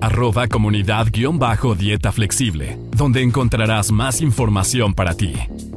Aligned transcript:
arroba 0.00 0.48
comunidad-dieta 0.48 2.12
flexible, 2.12 2.78
donde 2.90 3.22
encontrarás 3.22 3.92
más 3.92 4.20
información 4.20 4.94
para 4.94 5.14
ti. 5.14 5.34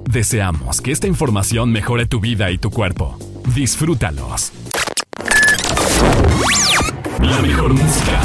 Deseamos 0.09 0.81
que 0.81 0.91
esta 0.91 1.07
información 1.07 1.71
mejore 1.71 2.05
tu 2.05 2.19
vida 2.19 2.51
y 2.51 2.57
tu 2.57 2.69
cuerpo. 2.71 3.17
Disfrútalos. 3.53 4.51
La 7.19 7.41
mejor 7.41 7.73
música. 7.73 8.21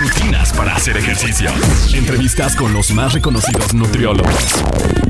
Rutinas 0.00 0.52
para 0.52 0.76
hacer 0.76 0.96
ejercicio. 0.96 1.50
Entrevistas 1.94 2.56
con 2.56 2.72
los 2.72 2.92
más 2.92 3.14
reconocidos 3.14 3.74
nutriólogos. 3.74 4.62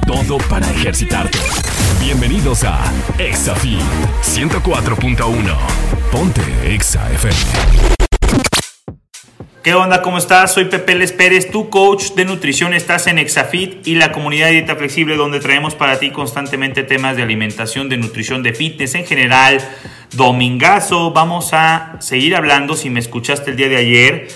Todo 0.06 0.38
para 0.48 0.70
ejercitarte. 0.70 1.38
Bienvenidos 2.00 2.64
a 2.64 2.80
ExaFit 3.18 3.80
104.1. 4.22 5.56
Ponte 6.10 6.74
ExaFM. 6.74 8.01
¿Qué 9.62 9.74
onda? 9.74 10.02
¿Cómo 10.02 10.18
estás? 10.18 10.54
Soy 10.54 10.64
Pepe 10.64 10.96
Les 10.96 11.12
Pérez, 11.12 11.52
tu 11.52 11.70
coach 11.70 12.14
de 12.16 12.24
nutrición. 12.24 12.74
Estás 12.74 13.06
en 13.06 13.20
Exafit 13.20 13.86
y 13.86 13.94
la 13.94 14.10
comunidad 14.10 14.46
de 14.46 14.54
dieta 14.54 14.74
flexible 14.74 15.14
donde 15.14 15.38
traemos 15.38 15.76
para 15.76 16.00
ti 16.00 16.10
constantemente 16.10 16.82
temas 16.82 17.16
de 17.16 17.22
alimentación, 17.22 17.88
de 17.88 17.96
nutrición, 17.96 18.42
de 18.42 18.54
fitness 18.54 18.96
en 18.96 19.06
general. 19.06 19.60
Domingazo, 20.14 21.12
vamos 21.12 21.50
a 21.52 21.94
seguir 22.00 22.34
hablando. 22.34 22.74
Si 22.74 22.90
me 22.90 22.98
escuchaste 22.98 23.52
el 23.52 23.56
día 23.56 23.68
de 23.68 23.76
ayer, 23.76 24.28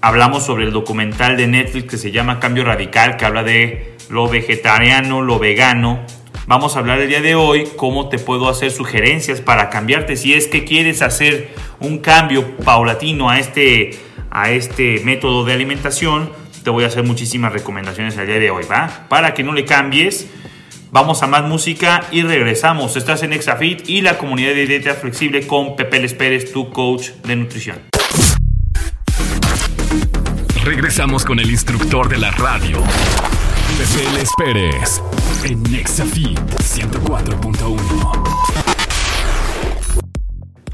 hablamos 0.00 0.44
sobre 0.46 0.64
el 0.66 0.70
documental 0.70 1.36
de 1.36 1.48
Netflix 1.48 1.90
que 1.90 1.98
se 1.98 2.12
llama 2.12 2.38
Cambio 2.38 2.62
Radical, 2.62 3.16
que 3.16 3.24
habla 3.24 3.42
de 3.42 3.96
lo 4.10 4.28
vegetariano, 4.28 5.22
lo 5.22 5.40
vegano. 5.40 6.06
Vamos 6.46 6.76
a 6.76 6.78
hablar 6.78 7.00
el 7.00 7.08
día 7.08 7.20
de 7.20 7.34
hoy 7.34 7.68
cómo 7.74 8.08
te 8.08 8.20
puedo 8.20 8.48
hacer 8.48 8.70
sugerencias 8.70 9.40
para 9.40 9.70
cambiarte 9.70 10.16
si 10.16 10.34
es 10.34 10.46
que 10.46 10.62
quieres 10.62 11.02
hacer 11.02 11.48
un 11.80 11.98
cambio 11.98 12.56
paulatino 12.58 13.28
a 13.28 13.40
este 13.40 14.11
a 14.32 14.50
este 14.50 15.00
método 15.04 15.44
de 15.44 15.52
alimentación, 15.52 16.32
te 16.64 16.70
voy 16.70 16.82
a 16.84 16.86
hacer 16.86 17.04
muchísimas 17.04 17.52
recomendaciones 17.52 18.16
el 18.16 18.26
día 18.26 18.38
de 18.38 18.50
hoy, 18.50 18.64
¿va? 18.70 19.06
Para 19.08 19.34
que 19.34 19.42
no 19.42 19.52
le 19.52 19.66
cambies, 19.66 20.30
vamos 20.90 21.22
a 21.22 21.26
más 21.26 21.44
música 21.44 22.06
y 22.10 22.22
regresamos. 22.22 22.96
Estás 22.96 23.22
en 23.22 23.34
Exafit 23.34 23.88
y 23.88 24.00
la 24.00 24.18
comunidad 24.18 24.54
de 24.54 24.66
dieta 24.66 24.94
flexible 24.94 25.46
con 25.46 25.76
Pepe 25.76 26.00
Les 26.00 26.14
Pérez, 26.14 26.50
tu 26.52 26.70
coach 26.70 27.10
de 27.24 27.36
nutrición. 27.36 27.78
Regresamos 30.64 31.24
con 31.24 31.38
el 31.38 31.48
instructor 31.50 32.08
de 32.08 32.18
la 32.18 32.30
radio, 32.30 32.82
Pepe 33.76 34.10
Les 34.14 34.30
Pérez, 34.38 35.02
en 35.44 35.74
Exafit 35.74 36.38
104.1. 36.38 38.41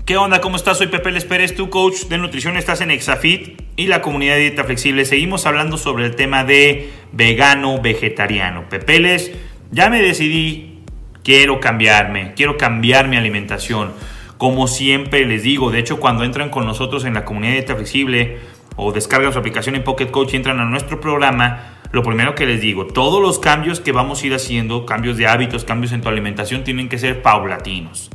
¿Qué 0.09 0.17
onda? 0.17 0.41
¿Cómo 0.41 0.57
estás? 0.57 0.79
Soy 0.79 0.87
Pepe 0.87 1.11
Les 1.11 1.27
Pérez, 1.27 1.55
tu 1.55 1.69
coach 1.69 2.05
de 2.05 2.17
nutrición. 2.17 2.57
Estás 2.57 2.81
en 2.81 2.91
Exafit 2.91 3.61
y 3.77 3.89
la 3.89 4.01
comunidad 4.01 4.37
de 4.37 4.41
dieta 4.41 4.65
flexible. 4.65 5.05
Seguimos 5.05 5.45
hablando 5.45 5.77
sobre 5.77 6.07
el 6.07 6.17
tema 6.17 6.45
de 6.45 6.91
vegano, 7.13 7.79
vegetariano. 7.83 8.71
Pepe 8.71 9.01
Les, 9.01 9.33
ya 9.71 9.91
me 9.91 10.01
decidí, 10.01 10.79
quiero 11.23 11.61
cambiarme, 11.61 12.33
quiero 12.35 12.57
cambiar 12.57 13.07
mi 13.07 13.19
alimentación. 13.19 13.93
Como 14.39 14.67
siempre 14.67 15.27
les 15.27 15.43
digo, 15.43 15.71
de 15.71 15.81
hecho 15.81 16.01
cuando 16.01 16.25
entran 16.25 16.49
con 16.49 16.65
nosotros 16.65 17.05
en 17.05 17.13
la 17.13 17.27
comunidad 17.27 17.51
de 17.51 17.59
dieta 17.59 17.75
flexible 17.77 18.39
o 18.77 18.93
descargan 18.93 19.35
su 19.35 19.39
aplicación 19.39 19.75
en 19.75 19.85
Pocket 19.85 20.11
Coach 20.11 20.33
y 20.33 20.37
entran 20.37 20.59
a 20.59 20.65
nuestro 20.65 21.03
programa, 21.03 21.81
lo 21.93 22.03
primero 22.03 22.35
que 22.35 22.47
les 22.47 22.63
digo, 22.63 22.87
todos 22.87 23.21
los 23.21 23.39
cambios 23.39 23.81
que 23.81 23.93
vamos 23.93 24.23
a 24.23 24.27
ir 24.27 24.33
haciendo, 24.33 24.87
cambios 24.87 25.19
de 25.19 25.27
hábitos, 25.27 25.67
cambios 25.67 25.93
en 25.93 26.01
tu 26.01 26.09
alimentación, 26.09 26.65
tienen 26.65 26.89
que 26.89 26.99
ser 26.99 27.21
paulatinos. 27.21 28.09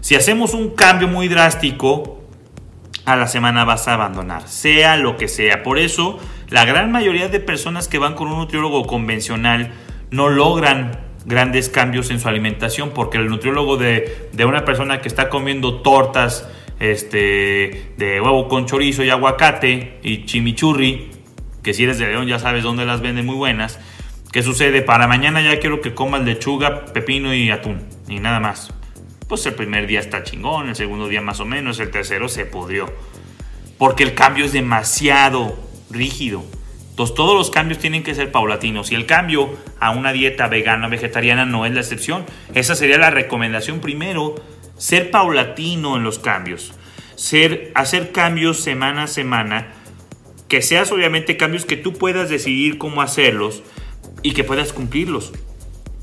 Si 0.00 0.14
hacemos 0.14 0.54
un 0.54 0.70
cambio 0.70 1.08
muy 1.08 1.28
drástico, 1.28 2.20
a 3.04 3.16
la 3.16 3.26
semana 3.26 3.64
vas 3.64 3.88
a 3.88 3.94
abandonar, 3.94 4.48
sea 4.48 4.96
lo 4.96 5.16
que 5.16 5.28
sea. 5.28 5.62
Por 5.62 5.78
eso, 5.78 6.18
la 6.48 6.64
gran 6.64 6.90
mayoría 6.92 7.28
de 7.28 7.40
personas 7.40 7.88
que 7.88 7.98
van 7.98 8.14
con 8.14 8.28
un 8.28 8.38
nutriólogo 8.38 8.86
convencional 8.86 9.72
no 10.10 10.28
logran 10.28 11.00
grandes 11.26 11.68
cambios 11.68 12.10
en 12.10 12.18
su 12.18 12.28
alimentación 12.28 12.90
porque 12.90 13.18
el 13.18 13.28
nutriólogo 13.28 13.76
de, 13.76 14.30
una 14.46 14.64
persona 14.64 15.00
que 15.00 15.08
está 15.08 15.28
comiendo 15.28 15.82
tortas 15.82 16.48
este, 16.78 17.92
de 17.98 18.20
huevo 18.20 18.48
con 18.48 18.66
chorizo 18.66 19.04
y 19.04 19.10
aguacate 19.10 19.98
y 20.02 20.24
chimichurri, 20.24 21.10
que 21.62 21.74
si 21.74 21.84
eres 21.84 21.98
de 21.98 22.06
León 22.06 22.26
ya 22.26 22.38
sabes 22.38 22.62
dónde 22.62 22.86
las 22.86 23.02
venden 23.02 23.26
muy 23.26 23.36
buenas, 23.36 23.78
¿qué 24.32 24.42
sucede? 24.42 24.80
Para 24.80 25.06
mañana 25.06 25.42
ya 25.42 25.60
quiero 25.60 25.82
que 25.82 25.94
comas 25.94 26.22
lechuga, 26.22 26.86
pepino 26.86 27.34
y 27.34 27.50
atún 27.50 27.82
y 28.08 28.18
nada 28.18 28.40
más 28.40 28.72
pues 29.30 29.46
el 29.46 29.54
primer 29.54 29.86
día 29.86 30.00
está 30.00 30.24
chingón, 30.24 30.68
el 30.68 30.74
segundo 30.74 31.06
día 31.06 31.20
más 31.20 31.38
o 31.38 31.44
menos, 31.44 31.78
el 31.78 31.92
tercero 31.92 32.28
se 32.28 32.46
pudrió. 32.46 32.92
Porque 33.78 34.02
el 34.02 34.14
cambio 34.14 34.44
es 34.44 34.52
demasiado 34.52 35.56
rígido. 35.88 36.44
Entonces 36.90 37.14
todos 37.14 37.36
los 37.36 37.50
cambios 37.50 37.78
tienen 37.78 38.02
que 38.02 38.16
ser 38.16 38.32
paulatinos 38.32 38.90
y 38.90 38.96
el 38.96 39.06
cambio 39.06 39.56
a 39.78 39.92
una 39.92 40.12
dieta 40.12 40.48
vegana 40.48 40.88
vegetariana 40.88 41.46
no 41.46 41.64
es 41.64 41.72
la 41.72 41.80
excepción. 41.80 42.26
Esa 42.54 42.74
sería 42.74 42.98
la 42.98 43.10
recomendación 43.10 43.78
primero, 43.78 44.34
ser 44.76 45.12
paulatino 45.12 45.96
en 45.96 46.02
los 46.02 46.18
cambios. 46.18 46.72
Ser, 47.14 47.70
hacer 47.76 48.10
cambios 48.10 48.60
semana 48.60 49.04
a 49.04 49.06
semana, 49.06 49.74
que 50.48 50.60
seas 50.60 50.90
obviamente 50.90 51.36
cambios 51.36 51.64
que 51.64 51.76
tú 51.76 51.92
puedas 51.92 52.28
decidir 52.30 52.78
cómo 52.78 53.00
hacerlos 53.00 53.62
y 54.24 54.32
que 54.32 54.42
puedas 54.42 54.72
cumplirlos. 54.72 55.32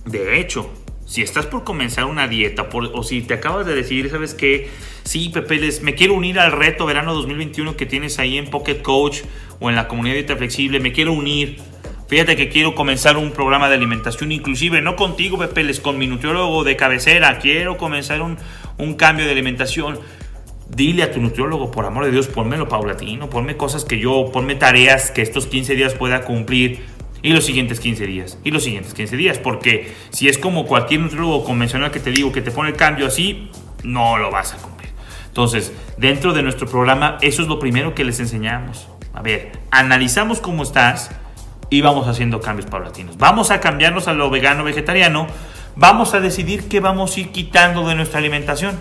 De 0.05 0.39
hecho, 0.39 0.71
si 1.07 1.21
estás 1.21 1.45
por 1.45 1.63
comenzar 1.63 2.05
una 2.05 2.27
dieta 2.27 2.67
o 2.71 3.01
si 3.01 3.21
te 3.21 3.33
acabas 3.33 3.65
de 3.65 3.73
decidir, 3.73 4.09
¿sabes 4.09 4.33
qué? 4.33 4.69
Sí, 5.03 5.29
Pepe, 5.29 5.55
les, 5.55 5.81
me 5.81 5.95
quiero 5.95 6.13
unir 6.13 6.37
al 6.37 6.51
reto 6.51 6.85
verano 6.85 7.13
2021 7.13 7.77
que 7.77 7.85
tienes 7.85 8.19
ahí 8.19 8.37
en 8.37 8.49
Pocket 8.49 8.81
Coach 8.81 9.21
o 9.61 9.69
en 9.69 9.77
la 9.77 9.87
comunidad 9.87 10.15
de 10.15 10.19
dieta 10.19 10.35
flexible, 10.35 10.81
me 10.81 10.91
quiero 10.91 11.13
unir. 11.13 11.59
Fíjate 12.09 12.35
que 12.35 12.49
quiero 12.49 12.75
comenzar 12.75 13.15
un 13.15 13.31
programa 13.31 13.69
de 13.69 13.75
alimentación, 13.75 14.33
inclusive 14.33 14.81
no 14.81 14.97
contigo, 14.97 15.37
Pepe, 15.37 15.63
les, 15.63 15.79
con 15.79 15.97
mi 15.97 16.07
nutriólogo 16.07 16.65
de 16.65 16.75
cabecera. 16.75 17.39
Quiero 17.39 17.77
comenzar 17.77 18.21
un, 18.21 18.37
un 18.77 18.95
cambio 18.95 19.25
de 19.25 19.31
alimentación. 19.31 19.99
Dile 20.69 21.03
a 21.03 21.11
tu 21.13 21.21
nutriólogo, 21.21 21.71
por 21.71 21.85
amor 21.85 22.03
de 22.03 22.11
Dios, 22.11 22.27
ponmelo 22.27 22.67
paulatino, 22.67 23.29
ponme 23.29 23.55
cosas 23.55 23.85
que 23.85 23.97
yo, 23.97 24.29
ponme 24.33 24.55
tareas 24.55 25.11
que 25.11 25.21
estos 25.21 25.47
15 25.47 25.75
días 25.75 25.93
pueda 25.93 26.25
cumplir 26.25 26.81
y 27.27 27.33
los 27.33 27.45
siguientes 27.45 27.81
15 27.81 28.07
días, 28.07 28.37
y 28.45 28.51
los 28.51 28.63
siguientes 28.63 28.93
15 28.93 29.17
días, 29.17 29.37
porque 29.37 29.93
si 30.11 30.29
es 30.29 30.37
como 30.37 30.65
cualquier 30.65 31.01
nutriólogo 31.01 31.43
convencional 31.43 31.91
que 31.91 31.99
te 31.99 32.09
digo 32.09 32.31
que 32.31 32.41
te 32.41 32.51
pone 32.51 32.69
el 32.69 32.77
cambio 32.77 33.05
así, 33.05 33.51
no 33.83 34.17
lo 34.17 34.31
vas 34.31 34.53
a 34.53 34.57
cumplir. 34.59 34.91
Entonces, 35.27 35.73
dentro 35.97 36.31
de 36.31 36.41
nuestro 36.41 36.69
programa, 36.69 37.17
eso 37.19 37.41
es 37.41 37.49
lo 37.49 37.59
primero 37.59 37.93
que 37.93 38.05
les 38.05 38.21
enseñamos. 38.21 38.87
A 39.13 39.21
ver, 39.21 39.51
analizamos 39.71 40.39
cómo 40.39 40.63
estás 40.63 41.11
y 41.69 41.81
vamos 41.81 42.07
haciendo 42.07 42.39
cambios 42.39 42.69
paulatinos. 42.69 43.17
Vamos 43.17 43.51
a 43.51 43.59
cambiarnos 43.59 44.07
a 44.07 44.13
lo 44.13 44.29
vegano 44.29 44.63
vegetariano, 44.63 45.27
vamos 45.75 46.13
a 46.13 46.21
decidir 46.21 46.69
qué 46.69 46.79
vamos 46.79 47.17
a 47.17 47.19
ir 47.19 47.31
quitando 47.33 47.85
de 47.89 47.95
nuestra 47.95 48.19
alimentación. 48.19 48.79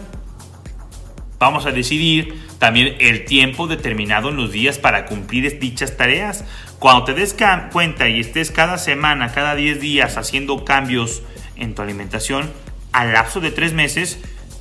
Vamos 1.38 1.67
a 1.67 1.73
decidir 1.73 2.35
también 2.59 2.97
el 2.99 3.27
tiempo 3.27 3.67
determinado 3.67 4.31
en 4.31 4.37
los 4.37 4.53
días 4.53 4.79
para 4.79 5.05
cumplir 5.05 5.59
dichas 5.59 5.97
tareas. 5.97 6.44
Cuando 6.79 7.05
te 7.05 7.15
des 7.15 7.37
cuenta 7.73 8.09
y 8.09 8.21
estés 8.21 8.50
cada 8.50 8.79
semana, 8.79 9.33
cada 9.33 9.55
10 9.55 9.81
días 9.81 10.17
haciendo 10.17 10.65
cambios 10.65 11.23
en 11.56 11.75
tu 11.75 11.83
alimentación, 11.83 12.50
al 12.93 13.12
lapso 13.12 13.41
de 13.41 13.50
3 13.50 13.75
meses, 13.75 14.19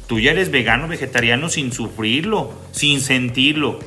tú 0.08 0.20
ya 0.20 0.32
eres 0.32 0.52
vegano, 0.52 0.90
vegetariano 0.90 1.48
sin 1.50 1.72
sufrirlo, 1.72 2.54
sin 2.72 3.00
sentirlo. 3.00 3.80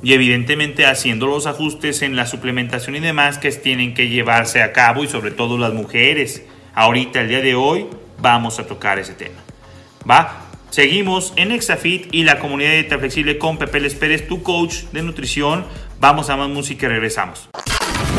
Y 0.00 0.12
evidentemente 0.12 0.86
haciendo 0.86 1.26
los 1.26 1.46
ajustes 1.46 2.02
en 2.02 2.14
la 2.14 2.26
suplementación 2.26 2.94
y 2.94 3.00
demás 3.00 3.38
que 3.38 3.50
tienen 3.50 3.94
que 3.94 4.08
llevarse 4.08 4.62
a 4.62 4.72
cabo 4.72 5.02
y 5.02 5.08
sobre 5.08 5.32
todo 5.32 5.58
las 5.58 5.72
mujeres. 5.72 6.44
Ahorita, 6.74 7.20
el 7.20 7.28
día 7.28 7.40
de 7.40 7.56
hoy, 7.56 7.88
vamos 8.20 8.60
a 8.60 8.66
tocar 8.68 9.00
ese 9.00 9.14
tema. 9.14 9.40
¿Va? 10.08 10.47
Seguimos 10.70 11.32
en 11.36 11.50
Exafit 11.50 12.14
y 12.14 12.24
la 12.24 12.38
comunidad 12.38 12.70
de 12.70 12.82
dieta 12.82 12.98
flexible 12.98 13.38
con 13.38 13.56
Pepe 13.56 13.80
Les 13.80 13.94
Pérez, 13.94 14.28
tu 14.28 14.42
coach 14.42 14.82
de 14.92 15.02
nutrición. 15.02 15.64
Vamos 15.98 16.28
a 16.28 16.36
más 16.36 16.50
música 16.50 16.86
y 16.86 16.88
regresamos. 16.90 17.48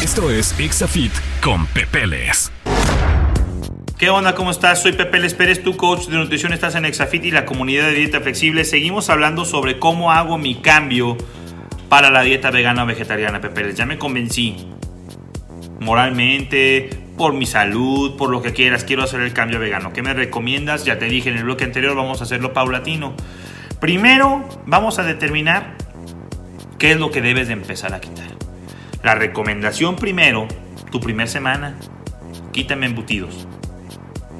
Esto 0.01 0.31
es 0.31 0.59
Exafit 0.59 1.11
con 1.41 1.67
Pepe 1.67 2.07
Les. 2.07 2.51
¿Qué 3.99 4.09
onda? 4.09 4.33
¿Cómo 4.33 4.49
estás? 4.49 4.81
Soy 4.81 4.93
Pepe 4.93 5.19
Les 5.19 5.35
Pérez, 5.35 5.61
tu 5.61 5.77
coach 5.77 6.07
de 6.07 6.17
nutrición. 6.17 6.51
Estás 6.51 6.73
en 6.73 6.85
Exafit 6.85 7.23
y 7.25 7.31
la 7.31 7.45
comunidad 7.45 7.85
de 7.85 7.93
dieta 7.93 8.19
flexible. 8.19 8.65
Seguimos 8.65 9.09
hablando 9.11 9.45
sobre 9.45 9.77
cómo 9.77 10.11
hago 10.11 10.39
mi 10.39 10.55
cambio 10.55 11.17
para 11.87 12.09
la 12.09 12.23
dieta 12.23 12.49
vegana 12.49 12.83
o 12.83 12.85
vegetariana, 12.87 13.41
Pepe 13.41 13.63
Les. 13.63 13.75
Ya 13.75 13.85
me 13.85 13.99
convencí. 13.99 14.55
Moralmente, 15.79 16.89
por 17.19 17.33
mi 17.33 17.45
salud, 17.45 18.15
por 18.15 18.29
lo 18.29 18.41
que 18.41 18.53
quieras, 18.53 18.85
quiero 18.85 19.03
hacer 19.03 19.19
el 19.19 19.33
cambio 19.33 19.59
vegano. 19.59 19.91
¿Qué 19.91 20.01
me 20.01 20.13
recomiendas? 20.13 20.85
Ya 20.85 20.99
te 20.99 21.05
dije 21.07 21.29
en 21.29 21.35
el 21.35 21.43
bloque 21.43 21.65
anterior, 21.65 21.93
vamos 21.93 22.21
a 22.21 22.23
hacerlo 22.23 22.53
paulatino. 22.53 23.13
Primero, 23.81 24.47
vamos 24.65 24.99
a 24.99 25.03
determinar 25.03 25.75
qué 26.77 26.91
es 26.91 26.97
lo 26.97 27.11
que 27.11 27.21
debes 27.21 27.47
de 27.47 27.55
empezar 27.55 27.93
a 27.93 27.99
quitar. 27.99 28.29
La 29.03 29.15
recomendación 29.15 29.97
primero, 29.97 30.47
tu 30.93 31.01
primer 31.01 31.27
semana, 31.27 31.75
quítame 32.53 32.85
embutidos. 32.85 33.49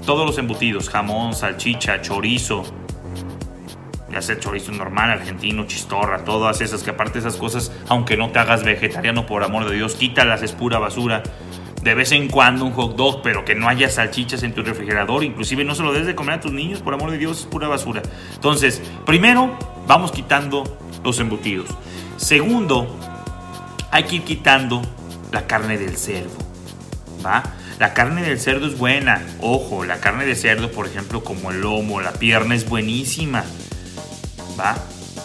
Todos 0.05 0.25
los 0.25 0.37
embutidos, 0.37 0.89
jamón, 0.89 1.33
salchicha, 1.33 2.01
chorizo, 2.01 2.63
ya 4.09 4.21
sea 4.21 4.39
chorizo 4.39 4.71
normal, 4.71 5.09
argentino, 5.09 5.67
chistorra, 5.67 6.23
todas 6.23 6.61
esas, 6.61 6.83
que 6.83 6.91
aparte 6.91 7.19
esas 7.19 7.35
cosas, 7.35 7.73
aunque 7.89 8.15
no 8.15 8.29
te 8.29 8.39
hagas 8.39 8.63
vegetariano, 8.63 9.25
por 9.25 9.43
amor 9.43 9.67
de 9.69 9.75
Dios, 9.75 9.95
quítalas, 9.95 10.43
es 10.43 10.53
pura 10.53 10.79
basura 10.79 11.23
de 11.81 11.95
vez 11.95 12.11
en 12.11 12.27
cuando 12.27 12.65
un 12.65 12.73
hot 12.73 12.95
dog, 12.95 13.21
pero 13.21 13.45
que 13.45 13.55
no 13.55 13.69
haya 13.69 13.89
salchichas 13.89 14.43
en 14.43 14.53
tu 14.53 14.63
refrigerador, 14.63 15.23
inclusive 15.23 15.63
no 15.63 15.75
se 15.75 15.83
lo 15.83 15.93
des 15.93 16.05
de 16.05 16.15
comer 16.15 16.35
a 16.35 16.39
tus 16.41 16.51
niños, 16.51 16.81
por 16.81 16.93
amor 16.93 17.11
de 17.11 17.17
Dios, 17.17 17.39
es 17.39 17.45
pura 17.45 17.67
basura. 17.67 18.01
Entonces, 18.33 18.81
primero, 19.05 19.57
vamos 19.87 20.11
quitando 20.11 20.77
los 21.03 21.19
embutidos. 21.19 21.69
Segundo, 22.17 22.97
hay 23.91 24.03
que 24.03 24.17
ir 24.17 24.23
quitando 24.23 24.81
la 25.31 25.47
carne 25.47 25.77
del 25.77 25.95
cerdo, 25.97 26.37
¿va? 27.25 27.43
La 27.79 27.93
carne 27.93 28.23
del 28.23 28.39
cerdo 28.39 28.67
es 28.67 28.77
buena, 28.77 29.25
ojo, 29.39 29.85
la 29.85 30.01
carne 30.01 30.25
de 30.25 30.35
cerdo, 30.35 30.69
por 30.71 30.85
ejemplo, 30.85 31.23
como 31.23 31.51
el 31.51 31.61
lomo, 31.61 32.01
la 32.01 32.11
pierna 32.11 32.55
es 32.55 32.67
buenísima, 32.67 33.45
¿va? 34.59 34.75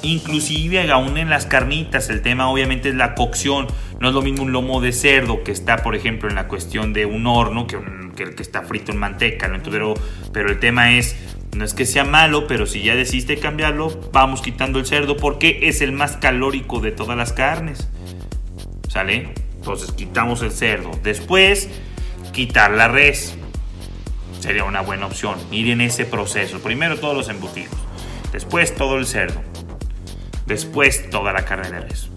Inclusive 0.05 0.93
aún 0.93 1.17
en 1.17 1.31
las 1.31 1.47
carnitas, 1.47 2.11
el 2.11 2.21
tema 2.21 2.51
obviamente 2.51 2.91
es 2.91 2.95
la 2.95 3.15
cocción. 3.15 3.67
No 4.01 4.09
es 4.09 4.15
lo 4.15 4.21
mismo 4.21 4.43
un 4.43 4.53
lomo 4.53 4.83
de 4.83 4.93
cerdo 4.93 5.43
que 5.43 5.51
está, 5.51 5.79
por 5.79 5.95
ejemplo, 5.95 6.29
en 6.29 6.35
la 6.35 6.47
cuestión 6.47 6.93
de 6.93 7.07
un 7.07 7.27
horno 7.27 7.67
que, 7.67 7.77
el 8.23 8.35
que 8.35 8.43
está 8.43 8.61
frito 8.63 8.93
en 8.93 8.99
manteca. 8.99 9.51
pero, 9.65 9.95
pero 10.31 10.51
el 10.51 10.61
tema 10.61 10.93
es, 10.93 11.17
no 11.57 11.65
es 11.65 11.73
que 11.73 11.87
sea 11.87 12.05
malo, 12.05 12.47
pero 12.47 12.67
si 12.67 12.83
ya 12.83 12.95
decidiste 12.95 13.39
cambiarlo, 13.39 13.99
vamos 14.13 14.43
quitando 14.43 14.79
el 14.79 14.85
cerdo 14.85 15.17
porque 15.17 15.61
es 15.63 15.81
el 15.81 15.93
más 15.93 16.19
calórico 16.19 16.81
de 16.81 16.93
todas 16.93 17.17
las 17.17 17.33
carnes. 17.33 17.89
¿Sale? 18.91 19.33
Entonces 19.57 19.91
quitamos 19.93 20.43
el 20.43 20.53
cerdo. 20.53 20.91
Después, 21.03 21.71
quitar 22.35 22.73
la 22.73 22.89
res. 22.89 23.39
Sería 24.41 24.65
una 24.65 24.83
buena 24.83 25.07
opción. 25.07 25.37
Miren 25.51 25.81
ese 25.81 26.05
proceso. 26.05 26.59
Primero 26.59 26.99
todos 26.99 27.17
los 27.17 27.31
embutidos. 27.31 27.75
Después 28.33 28.75
todo 28.75 28.99
el 28.99 29.07
cerdo 29.07 29.41
después 30.47 31.11
toda 31.11 31.33
la 31.33 31.45
carne 31.45 31.71
de 31.71 31.81
res. 31.81 32.11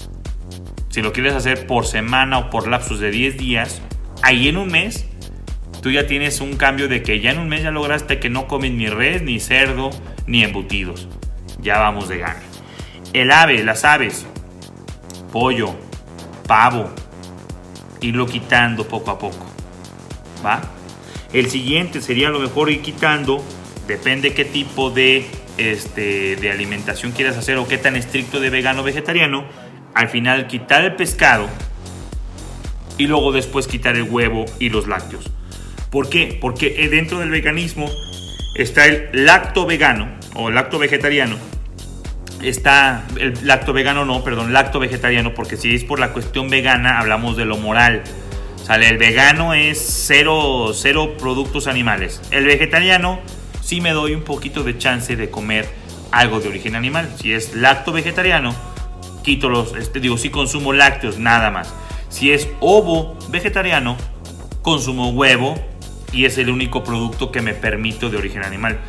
Si 0.90 1.02
lo 1.02 1.14
quieres 1.14 1.34
hacer 1.34 1.68
por 1.68 1.86
semana 1.86 2.40
o 2.40 2.50
por 2.50 2.68
lapsos 2.68 3.00
de 3.00 3.12
10 3.12 3.38
días, 3.38 3.82
ahí 4.24 4.48
en 4.48 4.58
un 4.58 4.70
mes 4.70 5.06
tú 5.82 5.92
ya 5.92 6.08
tienes 6.08 6.42
un 6.42 6.58
cambio 6.58 6.88
de 6.88 7.04
que 7.04 7.20
ya 7.20 7.32
en 7.32 7.40
un 7.40 7.50
mes 7.50 7.64
ya 7.64 7.72
lograste 7.72 8.20
que 8.20 8.30
no 8.30 8.48
comes 8.48 8.72
ni 8.72 8.88
res, 8.88 9.22
ni 9.22 9.40
cerdo, 9.40 9.92
ni 10.26 10.44
embutidos. 10.44 11.08
Ya 11.62 11.80
vamos 11.80 12.10
de 12.10 12.20
gana. 12.20 12.42
El 13.14 13.32
ave, 13.32 13.64
las 13.64 13.86
aves, 13.86 14.26
pollo, 15.32 15.76
pavo, 16.48 16.90
irlo 18.02 18.26
quitando 18.26 18.88
poco 18.88 19.12
a 19.12 19.20
poco. 19.20 19.46
¿Va? 20.46 20.62
El 21.34 21.50
siguiente 21.50 22.02
sería 22.02 22.30
lo 22.30 22.40
mejor 22.40 22.70
ir 22.70 22.82
quitando, 22.82 23.44
depende 23.88 24.34
qué 24.34 24.46
tipo 24.46 24.90
de 24.90 25.28
este, 25.58 26.36
de 26.36 26.52
alimentación 26.52 27.12
quieras 27.12 27.38
hacer 27.38 27.58
o 27.58 27.68
qué 27.68 27.78
tan 27.78 27.96
estricto 27.96 28.40
de 28.40 28.50
vegano 28.50 28.84
vegetariano, 28.84 29.46
al 29.94 30.10
final 30.10 30.48
quitar 30.48 30.84
el 30.84 30.96
pescado 30.96 31.50
y 32.98 33.08
luego 33.08 33.32
después 33.32 33.68
quitar 33.68 33.96
el 33.96 34.04
huevo 34.04 34.46
y 34.60 34.70
los 34.70 34.88
lácteos. 34.88 35.30
¿Por 35.90 36.10
qué? 36.10 36.38
Porque 36.40 36.84
eh, 36.84 36.90
dentro 36.90 37.20
del 37.20 37.30
veganismo 37.30 37.90
está 38.56 38.86
el 38.86 39.10
lacto 39.14 39.66
vegano 39.66 40.10
o 40.36 40.50
lacto 40.50 40.80
vegetariano. 40.80 41.38
Está 42.42 43.06
el 43.20 43.34
lacto 43.48 43.74
vegano 43.74 44.06
no, 44.06 44.24
perdón, 44.24 44.54
lacto 44.54 44.80
vegetariano, 44.80 45.34
porque 45.34 45.58
si 45.58 45.74
es 45.74 45.84
por 45.84 46.00
la 46.00 46.14
cuestión 46.14 46.50
vegana 46.50 47.00
hablamos 47.00 47.38
de 47.38 47.46
lo 47.46 47.58
moral. 47.58 48.04
Sale, 48.64 48.90
el 48.90 48.98
vegano 48.98 49.54
es 49.54 49.80
cero, 49.80 50.72
cero 50.74 51.16
productos 51.18 51.68
animales. 51.68 52.22
El 52.32 52.46
vegetariano 52.46 53.22
si 53.68 53.82
me 53.82 53.92
doy 53.92 54.16
un 54.16 54.22
poquito 54.22 54.64
de 54.64 54.78
chance 54.78 55.18
de 55.18 55.30
comer 55.30 55.68
algo 56.12 56.40
de 56.40 56.48
origen 56.48 56.78
animal. 56.78 57.14
Si 57.20 57.34
es 57.34 57.54
lacto 57.54 57.92
vegetariano, 57.92 58.56
quito 59.24 59.50
los, 59.50 59.76
este, 59.76 60.00
digo, 60.00 60.18
si 60.18 60.30
consumo 60.30 60.72
lácteos, 60.72 61.20
nada 61.20 61.52
más. 61.52 61.74
Si 62.08 62.32
es 62.32 62.48
ovo 62.62 63.18
vegetariano, 63.28 63.98
consumo 64.62 65.10
huevo 65.10 65.56
y 66.14 66.24
es 66.24 66.38
el 66.38 66.50
único 66.50 66.86
producto 66.86 67.30
que 67.34 67.42
me 67.42 67.54
permito 67.54 68.10
de 68.10 68.16
origen 68.16 68.46
animal. 68.46 68.80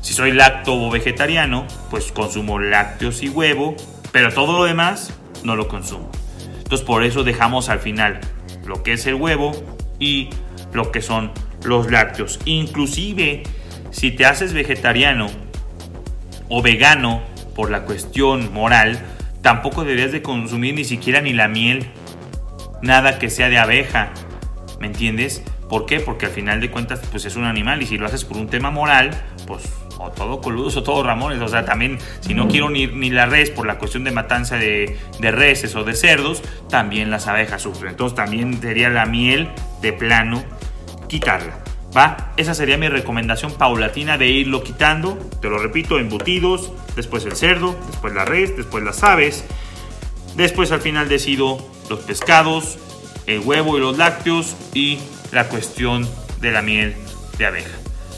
Si 0.00 0.14
soy 0.14 0.32
lacto 0.32 0.88
vegetariano, 0.88 1.66
pues 1.90 2.10
consumo 2.10 2.58
lácteos 2.58 3.22
y 3.22 3.28
huevo, 3.28 3.76
pero 4.12 4.32
todo 4.32 4.60
lo 4.60 4.64
demás 4.64 5.12
no 5.44 5.56
lo 5.56 5.68
consumo. 5.68 6.10
Entonces 6.56 6.86
por 6.86 7.04
eso 7.04 7.22
dejamos 7.22 7.68
al 7.68 7.80
final 7.80 8.18
lo 8.64 8.82
que 8.82 8.94
es 8.94 9.06
el 9.06 9.16
huevo 9.16 9.52
y 9.98 10.30
lo 10.72 10.90
que 10.90 11.02
son 11.02 11.32
los 11.64 11.90
lácteos. 11.90 12.38
Inclusive 12.46 13.42
si 13.92 14.10
te 14.10 14.26
haces 14.26 14.52
vegetariano 14.52 15.30
o 16.48 16.60
vegano 16.62 17.22
por 17.54 17.70
la 17.70 17.84
cuestión 17.84 18.52
moral, 18.52 18.98
tampoco 19.42 19.84
deberías 19.84 20.10
de 20.10 20.22
consumir 20.22 20.74
ni 20.74 20.84
siquiera 20.84 21.20
ni 21.20 21.32
la 21.32 21.46
miel, 21.46 21.86
nada 22.82 23.18
que 23.18 23.30
sea 23.30 23.48
de 23.48 23.58
abeja, 23.58 24.10
¿me 24.80 24.88
entiendes? 24.88 25.42
¿Por 25.68 25.86
qué? 25.86 26.00
Porque 26.00 26.26
al 26.26 26.32
final 26.32 26.60
de 26.60 26.70
cuentas 26.70 27.00
pues 27.10 27.24
es 27.24 27.36
un 27.36 27.44
animal 27.44 27.80
y 27.82 27.86
si 27.86 27.96
lo 27.96 28.06
haces 28.06 28.24
por 28.24 28.36
un 28.36 28.48
tema 28.48 28.70
moral, 28.70 29.10
pues 29.46 29.62
o 29.98 30.10
todo 30.10 30.40
coludos 30.40 30.76
o 30.76 30.82
todo 30.82 31.02
ramones, 31.02 31.40
o 31.40 31.48
sea, 31.48 31.64
también 31.64 31.98
si 32.20 32.34
no 32.34 32.48
quiero 32.48 32.70
ni, 32.70 32.88
ni 32.88 33.10
la 33.10 33.26
res 33.26 33.50
por 33.50 33.66
la 33.66 33.78
cuestión 33.78 34.02
de 34.02 34.10
matanza 34.10 34.56
de, 34.56 34.98
de 35.20 35.30
reses 35.30 35.76
o 35.76 35.84
de 35.84 35.94
cerdos, 35.94 36.42
también 36.68 37.10
las 37.10 37.28
abejas 37.28 37.62
sufren. 37.62 37.92
Entonces 37.92 38.16
también 38.16 38.60
sería 38.60 38.88
la 38.88 39.06
miel 39.06 39.48
de 39.80 39.92
plano 39.92 40.42
quitarla. 41.08 41.62
¿Va? 41.96 42.32
Esa 42.36 42.54
sería 42.54 42.78
mi 42.78 42.88
recomendación 42.88 43.52
paulatina 43.52 44.16
de 44.16 44.28
irlo 44.28 44.62
quitando. 44.62 45.18
Te 45.40 45.48
lo 45.48 45.58
repito, 45.58 45.98
embutidos, 45.98 46.72
después 46.96 47.24
el 47.26 47.36
cerdo, 47.36 47.76
después 47.90 48.14
la 48.14 48.24
res, 48.24 48.56
después 48.56 48.82
las 48.82 49.02
aves. 49.02 49.44
Después 50.34 50.72
al 50.72 50.80
final 50.80 51.08
decido 51.08 51.58
los 51.90 52.00
pescados, 52.00 52.78
el 53.26 53.40
huevo 53.40 53.76
y 53.76 53.80
los 53.80 53.98
lácteos 53.98 54.56
y 54.72 54.98
la 55.30 55.48
cuestión 55.48 56.08
de 56.40 56.52
la 56.52 56.62
miel 56.62 56.94
de 57.36 57.46
abeja. 57.46 57.76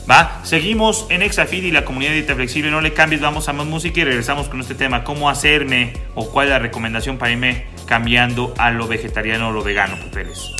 ¿Va? 0.08 0.40
Seguimos 0.44 1.06
en 1.08 1.22
Exafid 1.22 1.64
y 1.64 1.70
la 1.70 1.84
comunidad 1.84 2.10
de 2.10 2.16
dieta 2.16 2.34
flexible. 2.34 2.70
No 2.70 2.80
le 2.80 2.92
cambies, 2.92 3.22
vamos 3.22 3.48
a 3.48 3.52
más 3.54 3.66
música 3.66 4.00
y 4.00 4.04
regresamos 4.04 4.48
con 4.48 4.60
este 4.60 4.74
tema. 4.74 5.02
¿Cómo 5.02 5.30
hacerme 5.30 5.94
o 6.14 6.30
cuál 6.30 6.48
es 6.48 6.50
la 6.50 6.58
recomendación 6.58 7.16
para 7.16 7.32
irme 7.32 7.66
cambiando 7.86 8.54
a 8.58 8.70
lo 8.70 8.86
vegetariano 8.86 9.48
o 9.48 9.52
lo 9.52 9.62
vegano, 9.62 9.96
papeles? 10.04 10.50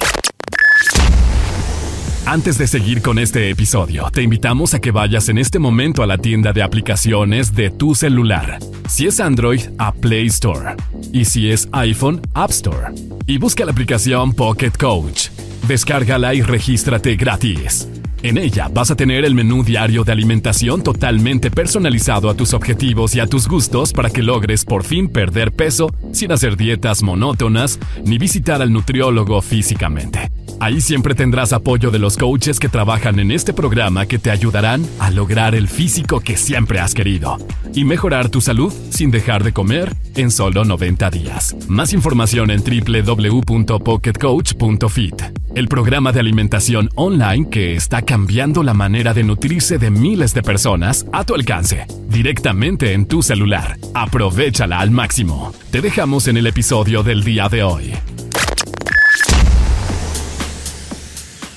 Antes 2.26 2.56
de 2.56 2.66
seguir 2.66 3.02
con 3.02 3.18
este 3.18 3.50
episodio, 3.50 4.08
te 4.10 4.22
invitamos 4.22 4.72
a 4.72 4.80
que 4.80 4.90
vayas 4.90 5.28
en 5.28 5.36
este 5.36 5.58
momento 5.58 6.02
a 6.02 6.06
la 6.06 6.16
tienda 6.16 6.54
de 6.54 6.62
aplicaciones 6.62 7.54
de 7.54 7.68
tu 7.68 7.94
celular. 7.94 8.60
Si 8.88 9.06
es 9.06 9.20
Android, 9.20 9.60
a 9.76 9.92
Play 9.92 10.26
Store. 10.28 10.74
Y 11.12 11.26
si 11.26 11.50
es 11.50 11.68
iPhone, 11.72 12.22
App 12.32 12.50
Store. 12.50 12.94
Y 13.26 13.36
busca 13.36 13.66
la 13.66 13.72
aplicación 13.72 14.32
Pocket 14.32 14.70
Coach. 14.70 15.28
Descárgala 15.68 16.34
y 16.34 16.40
regístrate 16.40 17.14
gratis. 17.16 17.88
En 18.22 18.38
ella 18.38 18.70
vas 18.72 18.90
a 18.90 18.96
tener 18.96 19.26
el 19.26 19.34
menú 19.34 19.62
diario 19.62 20.02
de 20.02 20.12
alimentación 20.12 20.82
totalmente 20.82 21.50
personalizado 21.50 22.30
a 22.30 22.34
tus 22.34 22.54
objetivos 22.54 23.14
y 23.14 23.20
a 23.20 23.26
tus 23.26 23.46
gustos 23.46 23.92
para 23.92 24.08
que 24.08 24.22
logres 24.22 24.64
por 24.64 24.82
fin 24.82 25.08
perder 25.10 25.52
peso 25.52 25.94
sin 26.12 26.32
hacer 26.32 26.56
dietas 26.56 27.02
monótonas 27.02 27.78
ni 28.02 28.16
visitar 28.16 28.62
al 28.62 28.72
nutriólogo 28.72 29.42
físicamente. 29.42 30.30
Ahí 30.64 30.80
siempre 30.80 31.14
tendrás 31.14 31.52
apoyo 31.52 31.90
de 31.90 31.98
los 31.98 32.16
coaches 32.16 32.58
que 32.58 32.70
trabajan 32.70 33.18
en 33.18 33.30
este 33.30 33.52
programa 33.52 34.06
que 34.06 34.18
te 34.18 34.30
ayudarán 34.30 34.82
a 34.98 35.10
lograr 35.10 35.54
el 35.54 35.68
físico 35.68 36.20
que 36.20 36.38
siempre 36.38 36.80
has 36.80 36.94
querido 36.94 37.36
y 37.74 37.84
mejorar 37.84 38.30
tu 38.30 38.40
salud 38.40 38.72
sin 38.88 39.10
dejar 39.10 39.44
de 39.44 39.52
comer 39.52 39.94
en 40.14 40.30
solo 40.30 40.64
90 40.64 41.10
días. 41.10 41.54
Más 41.68 41.92
información 41.92 42.50
en 42.50 42.64
www.pocketcoach.fit, 42.64 45.22
el 45.54 45.68
programa 45.68 46.12
de 46.12 46.20
alimentación 46.20 46.88
online 46.94 47.50
que 47.50 47.74
está 47.74 48.00
cambiando 48.00 48.62
la 48.62 48.72
manera 48.72 49.12
de 49.12 49.22
nutrirse 49.22 49.76
de 49.76 49.90
miles 49.90 50.32
de 50.32 50.42
personas 50.42 51.04
a 51.12 51.24
tu 51.24 51.34
alcance, 51.34 51.86
directamente 52.08 52.94
en 52.94 53.04
tu 53.04 53.22
celular. 53.22 53.76
Aprovechala 53.92 54.80
al 54.80 54.90
máximo. 54.90 55.52
Te 55.70 55.82
dejamos 55.82 56.26
en 56.26 56.38
el 56.38 56.46
episodio 56.46 57.02
del 57.02 57.22
día 57.22 57.50
de 57.50 57.64
hoy. 57.64 57.92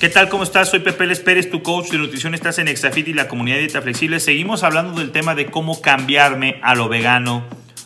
¿Qué 0.00 0.08
tal? 0.08 0.28
¿Cómo 0.28 0.44
estás? 0.44 0.70
Soy 0.70 0.78
Pepe 0.78 1.08
Les 1.08 1.18
Pérez, 1.18 1.50
tu 1.50 1.60
coach 1.60 1.88
de 1.90 1.98
nutrición. 1.98 2.32
Estás 2.32 2.60
en 2.60 2.68
Exafit 2.68 3.08
y 3.08 3.14
la 3.14 3.26
comunidad 3.26 3.56
de 3.56 3.62
dieta 3.62 3.82
flexible. 3.82 4.20
Seguimos 4.20 4.62
hablando 4.62 5.00
del 5.00 5.10
tema 5.10 5.34
de 5.34 5.46
cómo 5.46 5.80
cambiarme 5.80 6.60
a 6.62 6.76
lo 6.76 6.88
vegano 6.88 7.44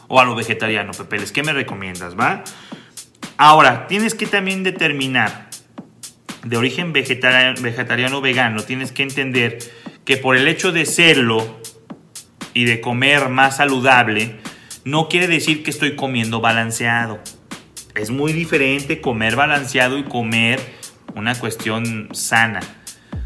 o 0.09 0.21
a 0.21 0.26
lo 0.26 0.35
vegetariano, 0.35 0.92
Pepe 0.92 1.21
Les. 1.21 1.33
¿Qué 1.33 1.42
me 1.42 1.54
recomiendas, 1.54 2.14
va? 2.14 2.45
Ahora, 3.38 3.87
tienes 3.87 4.14
que 4.14 4.26
también 4.26 4.62
determinar 4.62 5.49
de 6.45 6.57
origen 6.59 6.92
vegetariano 6.92 8.19
o 8.19 8.21
vegano. 8.21 8.62
Tienes 8.62 8.92
que 8.92 9.04
entender 9.04 9.57
que 10.04 10.19
por 10.19 10.37
el 10.37 10.47
hecho 10.49 10.71
de 10.71 10.85
serlo 10.85 11.62
y 12.52 12.66
de 12.66 12.83
comer 12.83 13.31
más 13.31 13.57
saludable, 13.57 14.37
no 14.85 15.09
quiere 15.09 15.28
decir 15.28 15.62
que 15.62 15.71
estoy 15.71 15.97
comiendo 15.97 16.42
balanceado. 16.42 17.21
Es 17.95 18.11
muy 18.11 18.35
diferente 18.35 19.00
comer 19.00 19.35
balanceado 19.35 19.97
y 19.97 20.02
comer 20.02 20.61
una 21.14 21.35
cuestión 21.35 22.09
sana. 22.12 22.61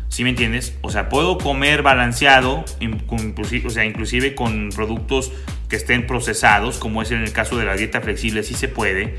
¿Sí 0.09 0.25
me 0.25 0.31
entiendes? 0.31 0.76
O 0.81 0.90
sea, 0.90 1.09
puedo 1.09 1.37
comer 1.37 1.83
balanceado, 1.83 2.64
inclusive, 2.81 3.66
o 3.66 3.71
sea, 3.71 3.85
inclusive 3.85 4.35
con 4.35 4.71
productos 4.75 5.33
que 5.69 5.76
estén 5.76 6.07
procesados, 6.07 6.78
como 6.78 7.02
es 7.02 7.11
en 7.11 7.23
el 7.23 7.33
caso 7.33 7.59
de 7.59 7.66
la 7.66 7.76
dieta 7.76 8.00
flexible, 8.00 8.43
sí 8.43 8.55
se 8.55 8.69
puede. 8.69 9.19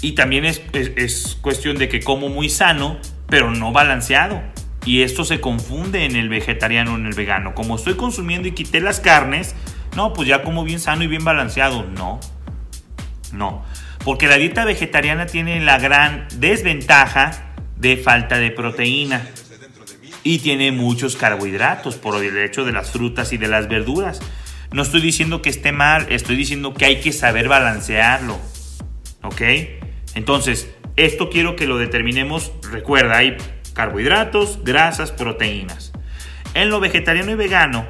Y 0.00 0.12
también 0.12 0.44
es, 0.44 0.62
es, 0.72 1.36
cuestión 1.40 1.76
de 1.76 1.88
que 1.88 2.00
como 2.00 2.28
muy 2.28 2.48
sano, 2.48 2.98
pero 3.28 3.50
no 3.50 3.72
balanceado. 3.72 4.42
Y 4.84 5.02
esto 5.02 5.24
se 5.24 5.40
confunde 5.40 6.06
en 6.06 6.16
el 6.16 6.28
vegetariano 6.28 6.96
en 6.96 7.06
el 7.06 7.14
vegano. 7.14 7.54
Como 7.54 7.76
estoy 7.76 7.94
consumiendo 7.94 8.48
y 8.48 8.52
quité 8.52 8.80
las 8.80 9.00
carnes, 9.00 9.54
no, 9.96 10.12
pues 10.12 10.26
ya 10.26 10.42
como 10.42 10.64
bien 10.64 10.80
sano 10.80 11.04
y 11.04 11.08
bien 11.08 11.24
balanceado. 11.24 11.84
No, 11.84 12.18
no. 13.32 13.64
Porque 14.04 14.26
la 14.26 14.36
dieta 14.36 14.64
vegetariana 14.64 15.26
tiene 15.26 15.60
la 15.60 15.78
gran 15.78 16.26
desventaja 16.36 17.51
de 17.76 17.96
falta 17.96 18.38
de 18.38 18.50
proteína 18.50 19.28
y 20.24 20.38
tiene 20.38 20.72
muchos 20.72 21.16
carbohidratos 21.16 21.96
por 21.96 22.22
el 22.22 22.38
hecho 22.38 22.64
de 22.64 22.72
las 22.72 22.90
frutas 22.90 23.32
y 23.32 23.38
de 23.38 23.48
las 23.48 23.68
verduras. 23.68 24.20
No 24.72 24.82
estoy 24.82 25.00
diciendo 25.00 25.42
que 25.42 25.50
esté 25.50 25.72
mal, 25.72 26.06
estoy 26.10 26.36
diciendo 26.36 26.72
que 26.74 26.84
hay 26.84 27.00
que 27.00 27.12
saber 27.12 27.48
balancearlo. 27.48 28.38
¿Ok? 29.22 29.42
Entonces, 30.14 30.70
esto 30.96 31.30
quiero 31.30 31.56
que 31.56 31.66
lo 31.66 31.78
determinemos. 31.78 32.52
Recuerda, 32.70 33.18
hay 33.18 33.36
carbohidratos, 33.74 34.60
grasas, 34.64 35.12
proteínas. 35.12 35.92
En 36.54 36.70
lo 36.70 36.80
vegetariano 36.80 37.32
y 37.32 37.34
vegano, 37.34 37.86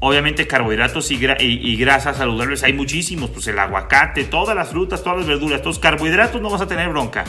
obviamente 0.00 0.46
carbohidratos 0.46 1.10
y, 1.10 1.76
grasas 1.76 2.16
saludables 2.16 2.62
hay 2.62 2.72
muchísimos. 2.72 3.30
Pues 3.30 3.46
el 3.46 3.58
aguacate, 3.58 4.24
todas 4.24 4.56
las 4.56 4.70
frutas, 4.70 5.02
todas 5.02 5.18
las 5.18 5.26
verduras. 5.26 5.58
Estos 5.58 5.78
carbohidratos 5.78 6.40
no 6.40 6.50
vas 6.50 6.60
a 6.60 6.66
tener 6.66 6.88
bronca. 6.88 7.24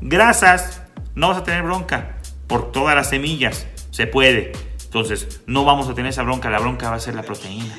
Grasas, 0.00 0.81
no 1.14 1.28
vas 1.28 1.38
a 1.38 1.44
tener 1.44 1.62
bronca 1.62 2.16
por 2.46 2.72
todas 2.72 2.94
las 2.94 3.10
semillas. 3.10 3.66
Se 3.90 4.06
puede. 4.06 4.52
Entonces, 4.84 5.42
no 5.46 5.64
vamos 5.64 5.88
a 5.88 5.94
tener 5.94 6.10
esa 6.10 6.22
bronca. 6.22 6.50
La 6.50 6.58
bronca 6.58 6.90
va 6.90 6.96
a 6.96 7.00
ser 7.00 7.14
la 7.14 7.22
proteína. 7.22 7.74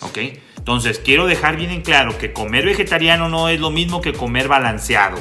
¿Ok? 0.00 0.18
Entonces, 0.56 0.98
quiero 0.98 1.26
dejar 1.26 1.56
bien 1.56 1.70
en 1.70 1.82
claro 1.82 2.18
que 2.18 2.32
comer 2.32 2.66
vegetariano 2.66 3.28
no 3.28 3.48
es 3.48 3.60
lo 3.60 3.70
mismo 3.70 4.00
que 4.00 4.12
comer 4.12 4.48
balanceado. 4.48 5.16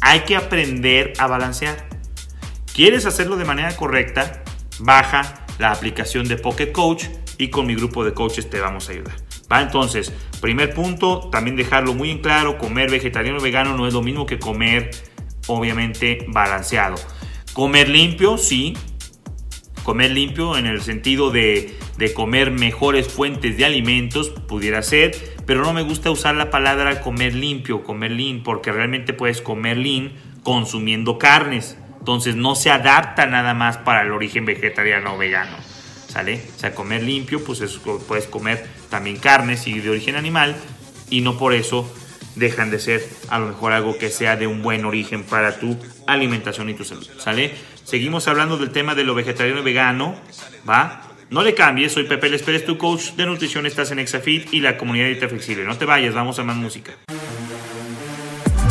Hay 0.00 0.20
que 0.20 0.36
aprender 0.36 1.12
a 1.18 1.26
balancear. 1.26 1.88
¿Quieres 2.74 3.06
hacerlo 3.06 3.36
de 3.36 3.44
manera 3.44 3.74
correcta? 3.74 4.42
Baja 4.78 5.46
la 5.58 5.72
aplicación 5.72 6.28
de 6.28 6.36
Pocket 6.36 6.72
Coach 6.72 7.06
y 7.38 7.48
con 7.48 7.66
mi 7.66 7.74
grupo 7.74 8.04
de 8.04 8.12
coaches 8.12 8.48
te 8.48 8.60
vamos 8.60 8.88
a 8.88 8.92
ayudar. 8.92 9.16
¿Va? 9.50 9.62
Entonces, 9.62 10.12
primer 10.40 10.74
punto, 10.74 11.28
también 11.30 11.56
dejarlo 11.56 11.94
muy 11.94 12.10
en 12.10 12.18
claro, 12.18 12.58
comer 12.58 12.90
vegetariano 12.90 13.38
o 13.38 13.42
vegano 13.42 13.76
no 13.76 13.86
es 13.86 13.94
lo 13.94 14.02
mismo 14.02 14.26
que 14.26 14.38
comer 14.38 14.90
obviamente 15.46 16.24
balanceado. 16.28 16.96
Comer 17.52 17.88
limpio, 17.88 18.38
sí. 18.38 18.76
Comer 19.82 20.10
limpio 20.10 20.56
en 20.56 20.66
el 20.66 20.82
sentido 20.82 21.30
de, 21.30 21.74
comer 22.14 22.50
mejores 22.50 23.08
fuentes 23.08 23.56
de 23.56 23.64
alimentos, 23.64 24.30
pudiera 24.30 24.82
ser, 24.82 25.16
pero 25.46 25.62
no 25.62 25.72
me 25.72 25.82
gusta 25.82 26.10
usar 26.10 26.34
la 26.34 26.50
palabra 26.50 27.00
comer 27.00 27.34
limpio, 27.34 27.84
comer 27.84 28.10
lean, 28.10 28.42
porque 28.42 28.72
realmente 28.72 29.12
puedes 29.12 29.40
comer 29.40 29.76
lean 29.76 30.12
consumiendo 30.42 31.18
carnes. 31.18 31.78
Entonces 31.98 32.36
no 32.36 32.56
se 32.56 32.70
adapta 32.70 33.26
nada 33.26 33.54
más 33.54 33.78
para 33.78 34.02
el 34.02 34.12
origen 34.12 34.44
vegetariano 34.44 35.14
o 35.14 35.18
vegano. 35.18 35.56
¿Sale? 36.08 36.40
O 36.56 36.58
sea, 36.58 36.74
comer 36.74 37.02
limpio, 37.02 37.44
pues 37.44 37.60
puedes 38.08 38.26
comer 38.26 38.66
también 38.90 39.18
carnes 39.18 39.66
y 39.66 39.80
de 39.80 39.90
origen 39.90 40.16
animal 40.16 40.56
y 41.10 41.20
no 41.20 41.36
por 41.38 41.52
eso 41.52 41.90
dejan 42.36 42.70
de 42.70 42.78
ser 42.78 43.06
a 43.28 43.38
lo 43.38 43.48
mejor 43.48 43.72
algo 43.72 43.98
que 43.98 44.10
sea 44.10 44.36
de 44.36 44.46
un 44.46 44.62
buen 44.62 44.84
origen 44.84 45.24
para 45.24 45.58
tu 45.58 45.76
alimentación 46.06 46.70
y 46.70 46.74
tu 46.74 46.84
salud. 46.84 47.06
¿Sale? 47.18 47.52
Seguimos 47.84 48.28
hablando 48.28 48.56
del 48.56 48.70
tema 48.70 48.94
de 48.94 49.04
lo 49.04 49.14
vegetariano 49.14 49.60
y 49.60 49.64
vegano. 49.64 50.14
¿Va? 50.68 51.02
No 51.30 51.42
le 51.42 51.54
cambies, 51.54 51.92
soy 51.92 52.04
Pepe 52.04 52.28
Les 52.28 52.64
tu 52.64 52.78
coach 52.78 53.14
de 53.14 53.26
nutrición, 53.26 53.66
estás 53.66 53.90
en 53.90 53.98
Exafit 53.98 54.54
y 54.54 54.60
la 54.60 54.76
comunidad 54.76 55.06
de 55.06 55.28
flexible. 55.28 55.64
No 55.64 55.76
te 55.76 55.84
vayas, 55.84 56.14
vamos 56.14 56.38
a 56.38 56.44
más 56.44 56.56
música. 56.56 56.92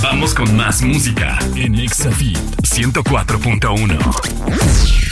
Vamos 0.02 0.34
con 0.34 0.56
más 0.56 0.82
música 0.82 1.38
en 1.56 1.76
Exafit 1.76 2.38
104.1. 2.62 5.05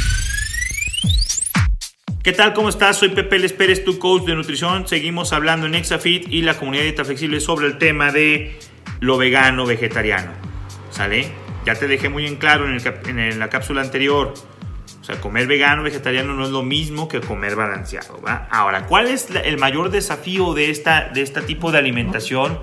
¿Qué 2.23 2.31
tal? 2.31 2.53
¿Cómo 2.53 2.69
estás? 2.69 2.99
Soy 2.99 3.09
Pepe 3.09 3.37
Les 3.37 3.51
Pérez, 3.51 3.83
tu 3.83 3.99
coach 3.99 4.23
de 4.23 4.33
nutrición. 4.33 4.87
Seguimos 4.87 5.33
hablando 5.33 5.67
en 5.67 5.75
Exafit 5.75 6.25
y 6.29 6.41
la 6.41 6.57
comunidad 6.57 6.83
dieta 6.83 7.03
flexible 7.03 7.41
sobre 7.41 7.67
el 7.67 7.77
tema 7.77 8.13
de 8.13 8.57
lo 9.01 9.17
vegano, 9.17 9.65
vegetariano. 9.65 10.31
¿Sale? 10.89 11.29
Ya 11.65 11.75
te 11.75 11.85
dejé 11.85 12.07
muy 12.07 12.25
en 12.25 12.37
claro 12.37 12.65
en, 12.65 13.39
la 13.39 13.49
cápsula 13.49 13.81
anterior. 13.81 14.33
O 15.01 15.03
sea, 15.03 15.19
comer 15.19 15.47
vegano, 15.47 15.83
vegetariano 15.83 16.33
no 16.33 16.45
es 16.45 16.51
lo 16.51 16.63
mismo 16.63 17.09
que 17.09 17.19
comer 17.19 17.57
balanceado. 17.57 18.21
¿va? 18.21 18.47
Ahora, 18.49 18.85
¿cuál 18.85 19.07
es 19.07 19.27
el 19.29 19.57
mayor 19.57 19.89
desafío 19.89 20.53
de, 20.53 20.69
esta, 20.69 21.09
de 21.09 21.23
este 21.23 21.41
tipo 21.41 21.73
de 21.73 21.79
alimentación? 21.79 22.57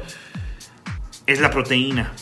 Es 1.27 1.39
la 1.39 1.51
proteína 1.51 2.15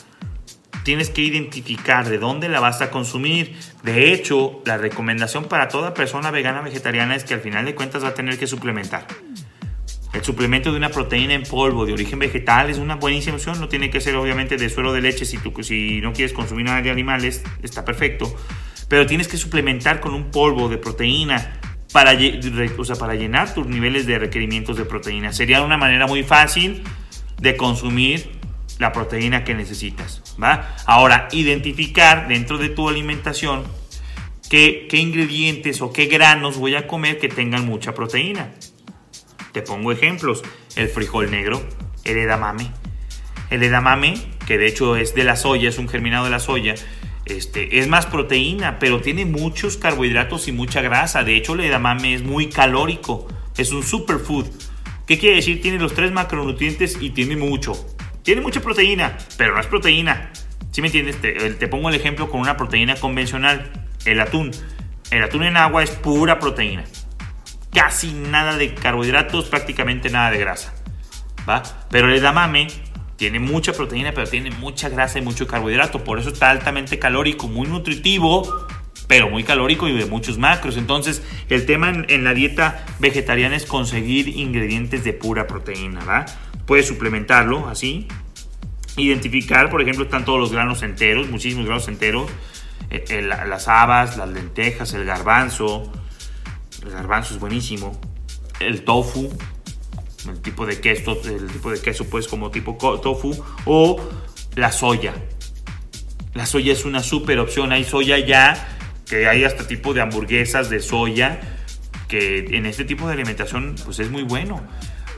tienes 0.88 1.10
que 1.10 1.20
identificar 1.20 2.08
de 2.08 2.16
dónde 2.16 2.48
la 2.48 2.60
vas 2.60 2.80
a 2.80 2.90
consumir. 2.90 3.54
De 3.82 4.10
hecho, 4.14 4.62
la 4.64 4.78
recomendación 4.78 5.44
para 5.44 5.68
toda 5.68 5.92
persona 5.92 6.30
vegana 6.30 6.62
vegetariana 6.62 7.14
es 7.14 7.24
que 7.24 7.34
al 7.34 7.40
final 7.40 7.66
de 7.66 7.74
cuentas 7.74 8.02
va 8.02 8.08
a 8.08 8.14
tener 8.14 8.38
que 8.38 8.46
suplementar. 8.46 9.06
El 10.14 10.24
suplemento 10.24 10.70
de 10.70 10.78
una 10.78 10.88
proteína 10.88 11.34
en 11.34 11.42
polvo 11.42 11.84
de 11.84 11.92
origen 11.92 12.18
vegetal 12.18 12.70
es 12.70 12.78
una 12.78 12.94
buenísima 12.94 13.36
opción. 13.36 13.60
No 13.60 13.68
tiene 13.68 13.90
que 13.90 14.00
ser 14.00 14.16
obviamente 14.16 14.56
de 14.56 14.70
suero 14.70 14.94
de 14.94 15.02
leche 15.02 15.26
si, 15.26 15.36
tú, 15.36 15.52
si 15.62 16.00
no 16.00 16.14
quieres 16.14 16.32
consumir 16.32 16.64
nada 16.64 16.80
de 16.80 16.90
animales, 16.90 17.44
está 17.62 17.84
perfecto. 17.84 18.34
Pero 18.88 19.04
tienes 19.04 19.28
que 19.28 19.36
suplementar 19.36 20.00
con 20.00 20.14
un 20.14 20.30
polvo 20.30 20.70
de 20.70 20.78
proteína 20.78 21.60
para, 21.92 22.16
o 22.78 22.84
sea, 22.86 22.96
para 22.96 23.14
llenar 23.14 23.52
tus 23.52 23.66
niveles 23.66 24.06
de 24.06 24.18
requerimientos 24.18 24.78
de 24.78 24.86
proteína. 24.86 25.34
Sería 25.34 25.60
una 25.60 25.76
manera 25.76 26.06
muy 26.06 26.22
fácil 26.22 26.82
de 27.38 27.58
consumir 27.58 28.37
la 28.78 28.92
proteína 28.92 29.44
que 29.44 29.54
necesitas. 29.54 30.22
¿va? 30.42 30.76
Ahora, 30.86 31.28
identificar 31.32 32.28
dentro 32.28 32.58
de 32.58 32.68
tu 32.68 32.88
alimentación 32.88 33.64
qué, 34.48 34.88
ingredientes 34.92 35.80
o 35.82 35.92
qué 35.92 36.06
granos 36.06 36.56
voy 36.56 36.74
a 36.74 36.86
comer 36.86 37.18
que 37.18 37.28
tengan 37.28 37.66
mucha 37.66 37.94
proteína. 37.94 38.52
Te 39.52 39.62
pongo 39.62 39.92
ejemplos. 39.92 40.42
El 40.76 40.88
frijol 40.88 41.30
negro, 41.30 41.60
el 42.04 42.18
edamame. 42.18 42.70
El 43.50 43.62
edamame, 43.62 44.14
que 44.46 44.58
de 44.58 44.66
hecho 44.66 44.96
es 44.96 45.14
de 45.14 45.24
la 45.24 45.36
soya, 45.36 45.68
es 45.68 45.78
un 45.78 45.88
germinado 45.88 46.26
de 46.26 46.30
la 46.30 46.38
soya, 46.38 46.74
este, 47.24 47.78
es 47.78 47.88
más 47.88 48.06
proteína, 48.06 48.78
pero 48.78 49.00
tiene 49.00 49.24
muchos 49.24 49.76
carbohidratos 49.76 50.48
y 50.48 50.52
mucha 50.52 50.80
grasa. 50.80 51.24
De 51.24 51.36
hecho, 51.36 51.54
el 51.54 51.60
edamame 51.60 52.14
es 52.14 52.22
muy 52.22 52.48
calórico. 52.48 53.28
Es 53.56 53.72
un 53.72 53.82
superfood. 53.82 54.46
¿Qué 55.06 55.18
quiere 55.18 55.36
decir? 55.36 55.60
Tiene 55.60 55.78
los 55.78 55.94
tres 55.94 56.12
macronutrientes 56.12 56.98
y 57.00 57.10
tiene 57.10 57.36
mucho. 57.36 57.74
Tiene 58.22 58.40
mucha 58.40 58.60
proteína, 58.60 59.16
pero 59.36 59.54
no 59.54 59.60
es 59.60 59.66
proteína. 59.66 60.30
¿Sí 60.70 60.82
me 60.82 60.88
entiendes? 60.88 61.20
Te, 61.20 61.68
pongo 61.68 61.88
el 61.88 61.94
ejemplo 61.94 62.30
con 62.30 62.40
una 62.40 62.56
proteína 62.56 62.94
convencional, 62.96 63.70
el 64.04 64.20
atún. 64.20 64.50
El 65.10 65.22
atún 65.22 65.44
en 65.44 65.56
agua 65.56 65.82
es 65.82 65.90
pura 65.90 66.38
proteína. 66.38 66.84
Casi 67.72 68.12
nada 68.12 68.56
de 68.56 68.74
carbohidratos, 68.74 69.46
prácticamente 69.48 70.10
nada 70.10 70.30
de 70.30 70.38
grasa. 70.38 70.74
¿va? 71.48 71.62
Pero 71.90 72.08
el 72.08 72.16
edamame 72.16 72.68
tiene 73.16 73.40
mucha 73.40 73.72
proteína, 73.72 74.12
pero 74.12 74.28
tiene 74.28 74.50
mucha 74.50 74.88
grasa 74.88 75.18
y 75.18 75.22
mucho 75.22 75.46
carbohidrato. 75.46 76.04
Por 76.04 76.18
eso 76.18 76.28
está 76.28 76.50
altamente 76.50 76.98
calórico, 76.98 77.48
muy 77.48 77.66
nutritivo, 77.66 78.66
pero 79.08 79.28
muy 79.30 79.42
calórico 79.42 79.88
y 79.88 79.96
de 79.96 80.06
muchos 80.06 80.38
macros. 80.38 80.76
Entonces, 80.76 81.22
el 81.48 81.66
tema 81.66 81.90
en, 81.90 82.24
la 82.24 82.34
dieta 82.34 82.86
vegetariana 83.00 83.56
es 83.56 83.66
conseguir 83.66 84.28
ingredientes 84.28 85.02
de 85.02 85.14
pura 85.14 85.46
proteína, 85.46 86.04
¿va? 86.04 86.26
Puedes 86.68 86.86
suplementarlo 86.86 87.66
así. 87.66 88.06
Identificar, 88.98 89.70
por 89.70 89.80
ejemplo, 89.80 90.04
están 90.04 90.26
todos 90.26 90.38
los 90.38 90.52
granos 90.52 90.82
enteros, 90.82 91.30
muchísimos 91.30 91.64
granos 91.64 91.88
enteros. 91.88 92.30
Eh, 92.90 93.22
las 93.22 93.68
habas, 93.68 94.18
las 94.18 94.28
lentejas, 94.28 94.92
el 94.92 95.06
garbanzo. 95.06 95.90
El 96.82 96.90
garbanzo 96.90 97.32
es 97.32 97.40
buenísimo. 97.40 97.98
El 98.60 98.84
tofu, 98.84 99.32
el 100.28 100.40
tipo 100.42 100.66
de 100.66 100.78
queso, 100.78 101.18
el 101.24 101.46
tipo 101.46 101.70
de 101.70 101.80
queso 101.80 102.04
pues 102.04 102.28
como 102.28 102.50
tipo 102.50 102.76
tofu 103.02 103.34
o 103.64 103.98
la 104.54 104.70
soya. 104.70 105.14
La 106.34 106.44
soya 106.44 106.74
es 106.74 106.84
una 106.84 107.02
super 107.02 107.38
opción, 107.38 107.72
hay 107.72 107.84
soya 107.84 108.18
ya 108.18 108.76
que 109.06 109.26
hay 109.26 109.44
hasta 109.44 109.66
tipo 109.66 109.94
de 109.94 110.02
hamburguesas 110.02 110.68
de 110.68 110.80
soya 110.80 111.40
que 112.08 112.40
en 112.40 112.66
este 112.66 112.84
tipo 112.84 113.06
de 113.06 113.14
alimentación 113.14 113.74
pues 113.86 114.00
es 114.00 114.10
muy 114.10 114.22
bueno. 114.22 114.60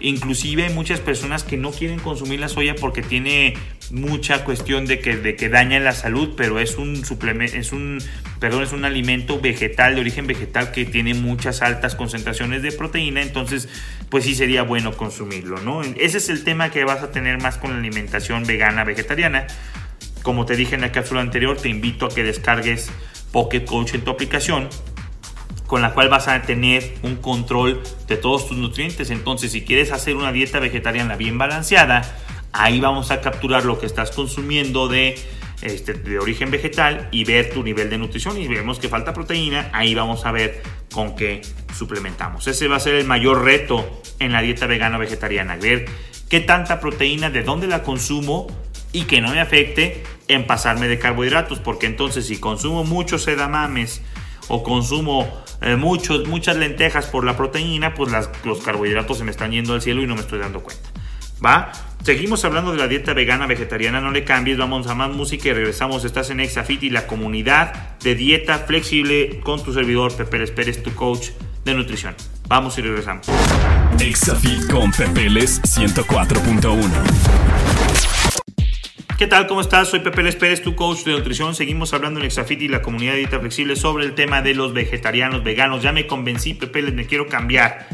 Inclusive 0.01 0.65
hay 0.65 0.73
muchas 0.73 1.01
personas 1.01 1.45
que 1.45 1.57
no 1.57 1.71
quieren 1.73 1.99
consumir 1.99 2.41
la 2.41 2.49
soya 2.49 2.75
porque 2.75 3.03
tiene 3.03 3.55
mucha 3.91 4.45
cuestión 4.45 4.87
de 4.87 5.01
que, 5.01 5.17
de 5.17 5.37
que 5.37 5.49
daña 5.49 5.79
la 5.79 5.93
salud, 5.93 6.35
pero 6.37 6.59
es 6.59 6.77
un 6.79 7.03
es 7.43 7.73
un, 7.73 8.03
perdón, 8.39 8.63
es 8.63 8.73
un 8.73 8.85
alimento 8.85 9.41
vegetal, 9.41 9.95
de 9.95 10.01
origen 10.01 10.27
vegetal, 10.27 10.73
que 10.73 10.85
tiene 10.85 11.15
muchas 11.15 11.61
altas 11.61 11.95
concentraciones 11.95 12.63
de 12.63 12.73
proteína, 12.73 13.21
entonces 13.23 13.69
pues 14.09 14.25
sí 14.25 14.35
sería 14.35 14.63
bueno 14.63 14.97
consumirlo, 14.97 15.61
¿no? 15.61 15.83
Ese 15.83 16.19
es 16.19 16.29
el 16.29 16.45
tema 16.45 16.71
que 16.71 16.85
vas 16.85 17.03
a 17.03 17.11
tener 17.11 17.41
más 17.41 17.59
con 17.59 17.73
la 17.73 17.79
alimentación 17.79 18.45
vegana, 18.45 18.85
vegetariana. 18.85 19.47
Como 20.23 20.47
te 20.47 20.57
dije 20.57 20.75
en 20.75 20.83
la 20.83 20.93
cápsula 20.93 21.21
anterior, 21.21 21.57
te 21.57 21.69
invito 21.69 22.07
a 22.07 22.09
que 22.09 22.23
descargues 22.23 22.91
Pocket 23.33 23.65
Coach 23.65 23.95
en 23.95 24.03
tu 24.03 24.11
aplicación 24.11 24.69
con 25.71 25.83
la 25.83 25.95
cual 25.95 26.09
vas 26.09 26.27
a 26.27 26.43
tener 26.43 26.97
un 27.05 27.15
control 27.15 27.81
de 28.09 28.17
todos 28.17 28.49
tus 28.49 28.59
nutrientes. 28.59 29.09
Entonces, 29.11 29.53
si 29.53 29.63
quieres 29.63 29.93
hacer 29.93 30.17
una 30.17 30.33
dieta 30.33 30.59
vegetariana 30.59 31.15
bien 31.15 31.39
balanceada, 31.39 32.03
ahí 32.51 32.81
vamos 32.81 33.13
a 33.13 33.21
capturar 33.21 33.65
lo 33.65 33.79
que 33.79 33.87
estás 33.87 34.11
consumiendo 34.11 34.89
de, 34.89 35.17
este, 35.63 35.93
de 35.93 36.19
origen 36.19 36.51
vegetal 36.51 37.07
y 37.13 37.23
ver 37.23 37.51
tu 37.51 37.63
nivel 37.63 37.89
de 37.89 37.99
nutrición. 37.99 38.37
Y 38.37 38.49
vemos 38.49 38.81
que 38.81 38.89
falta 38.89 39.15
proteína, 39.15 39.71
ahí 39.73 39.95
vamos 39.95 40.27
a 40.27 40.33
ver 40.33 40.61
con 40.93 41.15
qué 41.15 41.41
suplementamos. 41.73 42.49
Ese 42.49 42.67
va 42.67 42.75
a 42.75 42.81
ser 42.81 42.97
el 42.97 43.07
mayor 43.07 43.45
reto 43.45 44.03
en 44.19 44.33
la 44.33 44.43
dieta 44.43 44.67
vegana 44.67 44.99
vegetariana, 44.99 45.55
ver 45.55 45.85
qué 46.29 46.41
tanta 46.41 46.81
proteína, 46.81 47.31
de 47.31 47.45
dónde 47.45 47.69
la 47.69 47.85
consumo 47.85 48.49
y 48.91 49.03
que 49.05 49.21
no 49.21 49.31
me 49.31 49.39
afecte 49.39 50.03
en 50.27 50.49
pasarme 50.49 50.89
de 50.89 50.99
carbohidratos, 50.99 51.61
porque 51.61 51.87
entonces 51.87 52.27
si 52.27 52.41
consumo 52.41 52.83
muchos 52.83 53.29
edamames 53.29 54.03
o 54.49 54.65
consumo 54.65 55.29
eh, 55.61 55.77
muchos, 55.77 56.27
muchas 56.27 56.57
lentejas 56.57 57.07
por 57.07 57.25
la 57.25 57.37
proteína, 57.37 57.95
pues 57.95 58.13
los 58.45 58.63
carbohidratos 58.63 59.19
se 59.19 59.25
me 59.25 59.31
están 59.31 59.53
yendo 59.53 59.75
al 59.75 59.83
cielo 59.83 60.03
y 60.03 60.07
no 60.07 60.15
me 60.15 60.23
estoy 60.23 60.39
dando 60.39 60.61
cuenta. 60.61 60.89
¿Va? 61.45 61.73
Seguimos 62.03 62.45
hablando 62.45 62.73
de 62.73 62.79
la 62.79 62.89
dieta 62.89 63.13
vegana 63.13 63.47
vegetariana, 63.47 64.01
no 64.01 64.11
le 64.11 64.25
cambies, 64.25 64.57
vamos 64.57 64.87
a 64.87 64.95
más 64.95 65.11
música 65.11 65.51
y 65.51 65.53
regresamos. 65.53 66.05
Estás 66.05 66.31
en 66.31 66.41
Exafit 66.41 66.83
y 66.83 66.91
la 66.91 67.07
comunidad 67.07 67.99
de 67.99 68.15
dieta 68.15 68.59
flexible 68.59 69.41
con 69.41 69.63
tu 69.63 69.75
servidor 69.75 70.17
Pepe 70.17 70.47
Pérez, 70.49 70.83
tu 70.83 70.95
coach 70.95 71.29
de 71.65 71.75
nutrición. 71.75 72.15
Vamos 72.49 72.79
y 72.79 72.83
regresamos. 72.83 73.27
Exafit 73.99 74.71
con 74.71 74.91
Pepe 74.93 75.29
104.1 75.29 78.10
¿Qué 79.21 79.27
tal? 79.27 79.47
¿Cómo 79.47 79.61
estás? 79.61 79.89
Soy 79.89 80.01
Pepe 80.01 80.23
Les 80.23 80.35
Pérez, 80.35 80.63
tu 80.63 80.75
coach 80.75 81.05
de 81.05 81.13
nutrición. 81.13 81.55
Seguimos 81.55 81.93
hablando 81.93 82.21
en 82.21 82.25
Exafit 82.25 82.63
y 82.63 82.69
la 82.69 82.81
comunidad 82.81 83.17
dieta 83.17 83.39
flexible 83.39 83.77
sobre 83.77 84.07
el 84.07 84.15
tema 84.15 84.41
de 84.41 84.55
los 84.55 84.73
vegetarianos, 84.73 85.45
veganos. 85.45 85.83
Ya 85.83 85.93
me 85.93 86.07
convencí, 86.07 86.55
Pepe, 86.55 86.81
me 86.91 87.05
quiero 87.05 87.27
cambiar. 87.27 87.87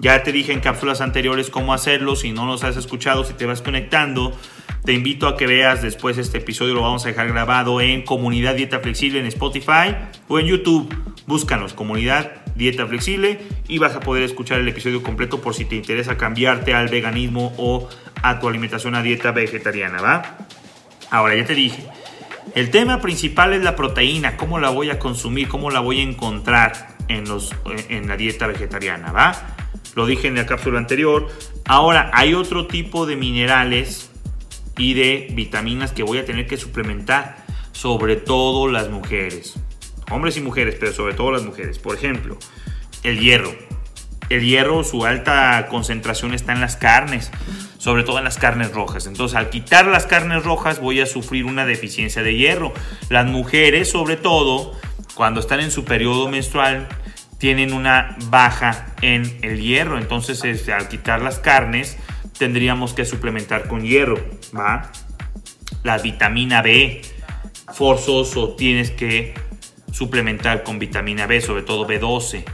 Ya 0.00 0.22
te 0.22 0.30
dije 0.30 0.52
en 0.52 0.60
cápsulas 0.60 1.00
anteriores 1.00 1.48
cómo 1.48 1.72
hacerlo. 1.72 2.14
Si 2.14 2.32
no 2.32 2.44
los 2.44 2.62
has 2.62 2.76
escuchado, 2.76 3.24
si 3.24 3.32
te 3.32 3.46
vas 3.46 3.62
conectando, 3.62 4.38
te 4.84 4.92
invito 4.92 5.28
a 5.28 5.36
que 5.38 5.46
veas 5.46 5.80
después 5.80 6.18
este 6.18 6.36
episodio. 6.36 6.74
Lo 6.74 6.82
vamos 6.82 7.06
a 7.06 7.08
dejar 7.08 7.28
grabado 7.28 7.80
en 7.80 8.02
Comunidad 8.02 8.54
Dieta 8.54 8.80
Flexible 8.80 9.20
en 9.20 9.26
Spotify 9.26 9.96
o 10.28 10.38
en 10.38 10.44
YouTube. 10.44 10.94
Búscanos, 11.26 11.72
Comunidad 11.72 12.32
Dieta 12.54 12.86
Flexible, 12.86 13.38
y 13.68 13.78
vas 13.78 13.94
a 13.94 14.00
poder 14.00 14.24
escuchar 14.24 14.58
el 14.60 14.68
episodio 14.68 15.02
completo 15.02 15.40
por 15.40 15.54
si 15.54 15.64
te 15.64 15.76
interesa 15.76 16.18
cambiarte 16.18 16.74
al 16.74 16.88
veganismo 16.88 17.54
o 17.56 17.88
a 18.22 18.40
tu 18.40 18.48
alimentación 18.48 18.94
a 18.94 19.02
dieta 19.02 19.32
vegetariana, 19.32 20.00
¿va? 20.00 20.38
Ahora 21.10 21.34
ya 21.34 21.44
te 21.44 21.54
dije, 21.54 21.84
el 22.54 22.70
tema 22.70 23.00
principal 23.00 23.52
es 23.52 23.62
la 23.62 23.76
proteína, 23.76 24.36
cómo 24.36 24.58
la 24.58 24.70
voy 24.70 24.90
a 24.90 24.98
consumir, 24.98 25.48
cómo 25.48 25.70
la 25.70 25.80
voy 25.80 26.00
a 26.00 26.02
encontrar 26.02 26.96
en, 27.08 27.24
los, 27.28 27.54
en 27.88 28.08
la 28.08 28.16
dieta 28.16 28.46
vegetariana, 28.46 29.12
¿va? 29.12 29.56
Lo 29.94 30.06
dije 30.06 30.28
en 30.28 30.36
la 30.36 30.46
cápsula 30.46 30.78
anterior. 30.78 31.28
Ahora 31.66 32.10
hay 32.14 32.34
otro 32.34 32.66
tipo 32.66 33.06
de 33.06 33.16
minerales 33.16 34.10
y 34.76 34.94
de 34.94 35.28
vitaminas 35.32 35.92
que 35.92 36.02
voy 36.02 36.18
a 36.18 36.24
tener 36.24 36.46
que 36.46 36.56
suplementar, 36.56 37.36
sobre 37.72 38.16
todo 38.16 38.68
las 38.68 38.88
mujeres. 38.88 39.58
Hombres 40.10 40.36
y 40.36 40.40
mujeres, 40.40 40.76
pero 40.78 40.92
sobre 40.92 41.14
todo 41.14 41.32
las 41.32 41.42
mujeres. 41.42 41.78
Por 41.78 41.96
ejemplo, 41.96 42.38
el 43.02 43.18
hierro. 43.18 43.54
El 44.30 44.44
hierro, 44.44 44.84
su 44.84 45.04
alta 45.04 45.66
concentración 45.70 46.34
está 46.34 46.52
en 46.52 46.60
las 46.60 46.76
carnes 46.76 47.30
sobre 47.78 48.02
todo 48.02 48.18
en 48.18 48.24
las 48.24 48.36
carnes 48.36 48.72
rojas. 48.72 49.06
Entonces, 49.06 49.36
al 49.36 49.50
quitar 49.50 49.86
las 49.86 50.04
carnes 50.04 50.44
rojas 50.44 50.80
voy 50.80 51.00
a 51.00 51.06
sufrir 51.06 51.46
una 51.46 51.64
deficiencia 51.64 52.22
de 52.22 52.36
hierro. 52.36 52.74
Las 53.08 53.26
mujeres, 53.26 53.90
sobre 53.90 54.16
todo, 54.16 54.72
cuando 55.14 55.40
están 55.40 55.60
en 55.60 55.70
su 55.70 55.84
periodo 55.84 56.28
menstrual, 56.28 56.88
tienen 57.38 57.72
una 57.72 58.16
baja 58.24 58.94
en 59.00 59.38
el 59.42 59.60
hierro. 59.60 59.96
Entonces, 59.96 60.68
al 60.68 60.88
quitar 60.88 61.22
las 61.22 61.38
carnes, 61.38 61.96
tendríamos 62.36 62.94
que 62.94 63.04
suplementar 63.04 63.68
con 63.68 63.82
hierro, 63.82 64.18
¿va? 64.56 64.90
La 65.84 65.98
vitamina 65.98 66.62
B, 66.62 67.02
forzoso, 67.72 68.54
tienes 68.56 68.90
que 68.90 69.34
suplementar 69.92 70.64
con 70.64 70.78
vitamina 70.78 71.26
B, 71.26 71.40
sobre 71.40 71.62
todo 71.62 71.86
B12, 71.86 72.44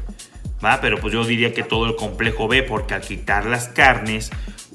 ¿va? 0.65 0.81
Pero 0.81 1.01
pues 1.01 1.13
yo 1.13 1.25
diría 1.25 1.53
que 1.55 1.63
todo 1.63 1.87
el 1.87 1.97
complejo 1.97 2.47
B, 2.49 2.63
porque 2.63 2.95
al 2.95 3.01
quitar 3.01 3.47
las 3.47 3.69
carnes, 3.69 4.31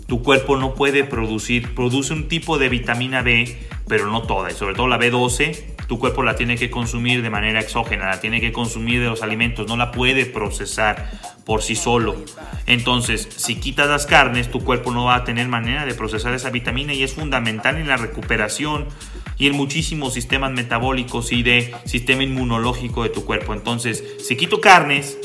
tu 0.09 0.23
cuerpo 0.23 0.57
no 0.57 0.73
puede 0.73 1.03
producir, 1.03 1.75
produce 1.75 2.13
un 2.13 2.27
tipo 2.27 2.57
de 2.57 2.67
vitamina 2.67 3.21
B, 3.21 3.57
pero 3.87 4.07
no 4.07 4.23
toda, 4.23 4.51
y 4.51 4.55
sobre 4.55 4.73
todo 4.73 4.87
la 4.87 4.99
B12, 4.99 5.77
tu 5.87 5.99
cuerpo 5.99 6.23
la 6.23 6.35
tiene 6.35 6.57
que 6.57 6.69
consumir 6.69 7.21
de 7.21 7.29
manera 7.29 7.59
exógena, 7.59 8.09
la 8.09 8.19
tiene 8.19 8.41
que 8.41 8.51
consumir 8.51 9.01
de 9.01 9.05
los 9.05 9.21
alimentos, 9.21 9.67
no 9.67 9.77
la 9.77 9.91
puede 9.91 10.25
procesar 10.25 11.11
por 11.45 11.61
sí 11.61 11.75
solo. 11.75 12.15
Entonces, 12.65 13.29
si 13.35 13.55
quitas 13.55 13.87
las 13.87 14.07
carnes, 14.07 14.51
tu 14.51 14.63
cuerpo 14.63 14.91
no 14.91 15.05
va 15.05 15.15
a 15.15 15.23
tener 15.23 15.47
manera 15.47 15.85
de 15.85 15.93
procesar 15.93 16.33
esa 16.33 16.49
vitamina 16.49 16.93
y 16.93 17.03
es 17.03 17.13
fundamental 17.13 17.77
en 17.77 17.87
la 17.87 17.97
recuperación 17.97 18.87
y 19.37 19.47
en 19.47 19.55
muchísimos 19.55 20.13
sistemas 20.13 20.51
metabólicos 20.51 21.31
y 21.31 21.43
de 21.43 21.73
sistema 21.85 22.23
inmunológico 22.23 23.03
de 23.03 23.09
tu 23.09 23.25
cuerpo. 23.25 23.53
Entonces, 23.53 24.03
si 24.19 24.35
quito 24.35 24.59
carnes, 24.59 25.17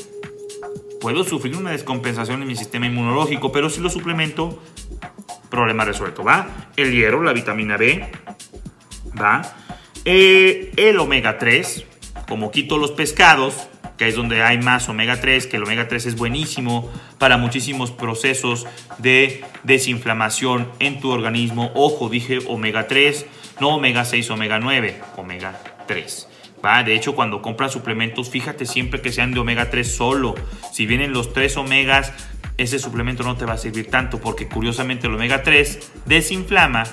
puedo 1.05 1.23
sufrir 1.23 1.55
una 1.55 1.73
descompensación 1.73 2.41
en 2.41 2.49
mi 2.49 2.57
sistema 2.57 2.87
inmunológico, 2.87 3.53
pero 3.53 3.69
si 3.69 3.83
lo 3.83 3.91
suplemento, 3.91 4.63
problema 5.51 5.85
resuelto, 5.85 6.25
¿va? 6.25 6.49
El 6.79 6.93
hierro, 6.93 7.23
la 7.23 7.35
vitamina 7.35 7.77
B, 7.77 8.11
¿va? 9.21 9.43
Eh, 10.07 10.73
el 10.79 10.99
omega 10.99 11.37
3, 11.37 11.85
como 12.27 12.51
quito 12.51 12.79
los 12.79 12.93
pescados, 12.93 13.69
que 13.99 14.09
es 14.09 14.15
donde 14.15 14.43
hay 14.43 14.57
más 14.57 14.89
omega 14.89 15.21
3, 15.21 15.47
que 15.47 15.59
el 15.59 15.65
omega 15.65 15.89
3 15.89 16.07
es 16.07 16.17
buenísimo 16.17 16.91
para 17.19 17.37
muchísimos 17.37 17.91
procesos 17.91 18.67
de 18.97 19.45
desinflamación 19.63 20.71
en 20.79 21.01
tu 21.01 21.11
organismo. 21.11 21.71
Ojo, 21.75 22.09
dije 22.09 22.39
omega 22.49 22.89
3, 22.89 23.27
no 23.61 23.77
omega 23.77 24.07
6, 24.07 24.31
omega 24.31 24.59
9, 24.59 25.03
omega 25.19 25.61
3. 25.87 26.29
De 26.65 26.95
hecho, 26.95 27.15
cuando 27.15 27.43
compras 27.43 27.73
suplementos, 27.73 28.31
fíjate 28.31 28.65
siempre 28.65 29.03
que 29.03 29.13
sean 29.13 29.33
de 29.33 29.41
omega 29.41 29.69
3 29.69 29.97
solo. 29.97 30.35
Si 30.73 30.87
vienen 30.87 31.13
los 31.13 31.35
3 31.35 31.59
omegas, 31.59 32.13
ese 32.57 32.79
suplemento 32.79 33.23
no 33.23 33.37
te 33.37 33.45
va 33.45 33.53
a 33.53 33.59
servir 33.59 33.91
tanto 33.91 34.19
porque 34.19 34.49
curiosamente 34.49 35.07
el 35.07 35.15
omega 35.15 35.43
3 35.43 35.93
desinflama 36.07 36.85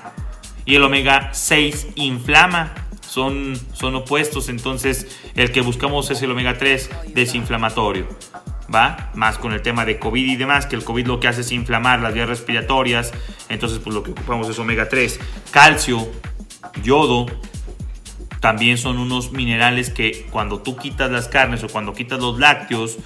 y 0.65 0.75
el 0.75 0.83
omega 0.83 1.29
6 1.33 1.87
inflama. 1.95 2.73
Son, 3.07 3.59
son 3.73 3.95
opuestos, 3.95 4.47
entonces 4.47 5.19
el 5.35 5.51
que 5.51 5.61
buscamos 5.61 6.11
es 6.11 6.21
el 6.21 6.31
omega 6.31 6.57
3 6.57 6.89
desinflamatorio. 7.13 8.07
¿Va? 8.73 9.09
Más 9.15 9.37
con 9.37 9.53
el 9.53 9.61
tema 9.61 9.85
de 9.85 9.99
COVID 9.99 10.25
y 10.25 10.35
demás, 10.35 10.65
que 10.65 10.75
el 10.75 10.83
COVID 10.83 11.07
lo 11.07 11.19
que 11.19 11.27
hace 11.27 11.41
es 11.41 11.51
inflamar 11.51 11.99
las 11.99 12.13
vías 12.13 12.29
respiratorias, 12.29 13.13
entonces 13.49 13.79
pues 13.79 13.93
lo 13.93 14.03
que 14.03 14.11
ocupamos 14.11 14.47
es 14.47 14.57
omega 14.59 14.87
3, 14.87 15.19
calcio, 15.51 16.09
yodo, 16.81 17.25
también 18.41 18.79
son 18.79 18.97
unos 18.97 19.31
minerales 19.31 19.91
que 19.91 20.25
cuando 20.31 20.61
tú 20.61 20.75
quitas 20.75 21.11
las 21.11 21.27
carnes 21.27 21.63
o 21.63 21.69
cuando 21.69 21.93
quitas 21.93 22.19
los 22.19 22.39
lácteos, 22.39 22.97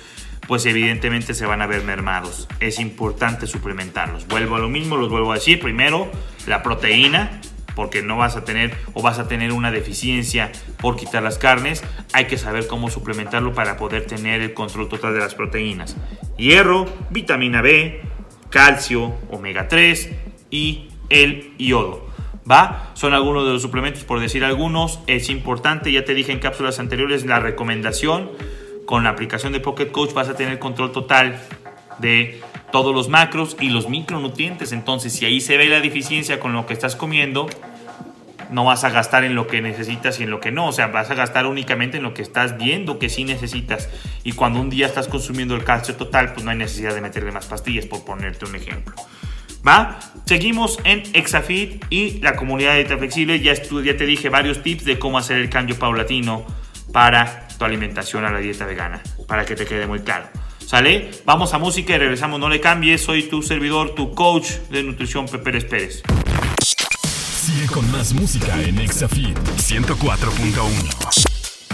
pues 0.47 0.65
evidentemente 0.65 1.33
se 1.33 1.45
van 1.45 1.61
a 1.61 1.67
ver 1.67 1.83
mermados. 1.83 2.47
Es 2.61 2.79
importante 2.79 3.45
suplementarlos. 3.45 4.27
Vuelvo 4.27 4.55
a 4.55 4.59
lo 4.59 4.69
mismo, 4.69 4.95
los 4.95 5.09
vuelvo 5.09 5.33
a 5.33 5.35
decir. 5.35 5.59
Primero, 5.59 6.09
la 6.47 6.63
proteína, 6.63 7.41
porque 7.75 8.01
no 8.01 8.15
vas 8.15 8.37
a 8.37 8.45
tener 8.45 8.73
o 8.93 9.01
vas 9.01 9.19
a 9.19 9.27
tener 9.27 9.51
una 9.51 9.71
deficiencia 9.71 10.53
por 10.77 10.95
quitar 10.95 11.21
las 11.21 11.37
carnes. 11.37 11.83
Hay 12.13 12.27
que 12.27 12.37
saber 12.37 12.67
cómo 12.67 12.89
suplementarlo 12.89 13.53
para 13.53 13.75
poder 13.75 14.05
tener 14.05 14.41
el 14.41 14.53
control 14.53 14.87
total 14.87 15.13
de 15.13 15.19
las 15.19 15.35
proteínas. 15.35 15.97
Hierro, 16.37 16.85
vitamina 17.09 17.61
B, 17.61 18.01
calcio, 18.49 19.15
omega 19.29 19.67
3 19.67 20.11
y 20.49 20.87
el 21.09 21.53
yodo. 21.57 22.04
¿Va? 22.49 22.91
Son 22.93 23.13
algunos 23.13 23.45
de 23.45 23.53
los 23.53 23.61
suplementos, 23.61 24.03
por 24.03 24.19
decir 24.19 24.43
algunos. 24.43 24.99
Es 25.07 25.29
importante, 25.29 25.91
ya 25.91 26.05
te 26.05 26.13
dije 26.13 26.31
en 26.31 26.39
cápsulas 26.39 26.79
anteriores, 26.79 27.25
la 27.25 27.39
recomendación. 27.39 28.31
Con 28.85 29.03
la 29.03 29.09
aplicación 29.09 29.51
de 29.51 29.59
Pocket 29.59 29.87
Coach 29.87 30.13
vas 30.13 30.29
a 30.29 30.35
tener 30.35 30.59
control 30.59 30.91
total 30.91 31.41
de 31.97 32.41
todos 32.71 32.93
los 32.93 33.09
macros 33.09 33.57
y 33.59 33.69
los 33.69 33.89
micronutrientes. 33.89 34.71
Entonces, 34.73 35.13
si 35.13 35.25
ahí 35.25 35.41
se 35.41 35.57
ve 35.57 35.67
la 35.67 35.79
deficiencia 35.79 36.39
con 36.39 36.53
lo 36.53 36.67
que 36.67 36.73
estás 36.73 36.95
comiendo, 36.95 37.47
no 38.51 38.63
vas 38.63 38.83
a 38.83 38.89
gastar 38.89 39.23
en 39.23 39.33
lo 39.33 39.47
que 39.47 39.61
necesitas 39.61 40.19
y 40.19 40.23
en 40.23 40.29
lo 40.29 40.39
que 40.39 40.51
no. 40.51 40.67
O 40.67 40.71
sea, 40.71 40.87
vas 40.87 41.09
a 41.09 41.15
gastar 41.15 41.47
únicamente 41.47 41.97
en 41.97 42.03
lo 42.03 42.13
que 42.13 42.21
estás 42.21 42.57
viendo 42.57 42.99
que 42.99 43.09
sí 43.09 43.23
necesitas. 43.23 43.89
Y 44.23 44.33
cuando 44.33 44.59
un 44.59 44.69
día 44.69 44.85
estás 44.85 45.07
consumiendo 45.07 45.55
el 45.55 45.63
calcio 45.63 45.95
total, 45.95 46.33
pues 46.33 46.45
no 46.45 46.51
hay 46.51 46.57
necesidad 46.57 46.93
de 46.93 47.01
meterle 47.01 47.31
más 47.31 47.47
pastillas, 47.47 47.85
por 47.85 48.05
ponerte 48.05 48.45
un 48.45 48.55
ejemplo. 48.55 48.93
¿Va? 49.67 49.99
Seguimos 50.25 50.79
en 50.85 51.03
Exafit 51.13 51.85
y 51.91 52.19
la 52.19 52.35
comunidad 52.35 52.71
de 52.71 52.77
dieta 52.77 52.97
flexible. 52.97 53.39
Ya, 53.39 53.53
ya 53.53 53.97
te 53.97 54.05
dije 54.07 54.29
varios 54.29 54.63
tips 54.63 54.83
de 54.83 54.97
cómo 54.97 55.19
hacer 55.19 55.37
el 55.37 55.51
cambio 55.51 55.77
paulatino 55.77 56.43
para 56.91 57.47
tu 57.59 57.65
alimentación 57.65 58.25
a 58.25 58.31
la 58.31 58.39
dieta 58.39 58.65
vegana, 58.65 59.03
para 59.27 59.45
que 59.45 59.55
te 59.55 59.65
quede 59.65 59.85
muy 59.85 59.99
claro. 59.99 60.27
¿Sale? 60.65 61.11
Vamos 61.25 61.53
a 61.53 61.59
música 61.59 61.93
y 61.93 61.99
regresamos. 61.99 62.39
No 62.39 62.49
le 62.49 62.59
cambies. 62.59 63.03
Soy 63.03 63.23
tu 63.23 63.43
servidor, 63.43 63.93
tu 63.93 64.15
coach 64.15 64.47
de 64.71 64.81
nutrición, 64.81 65.27
Pepe 65.27 65.43
Pérez 65.43 65.65
Pérez. 65.65 66.01
Sigue 66.59 67.67
con 67.67 67.91
más 67.91 68.13
música 68.13 68.59
en 68.63 68.79
Exafit 68.79 69.37
104.1. 69.37 71.25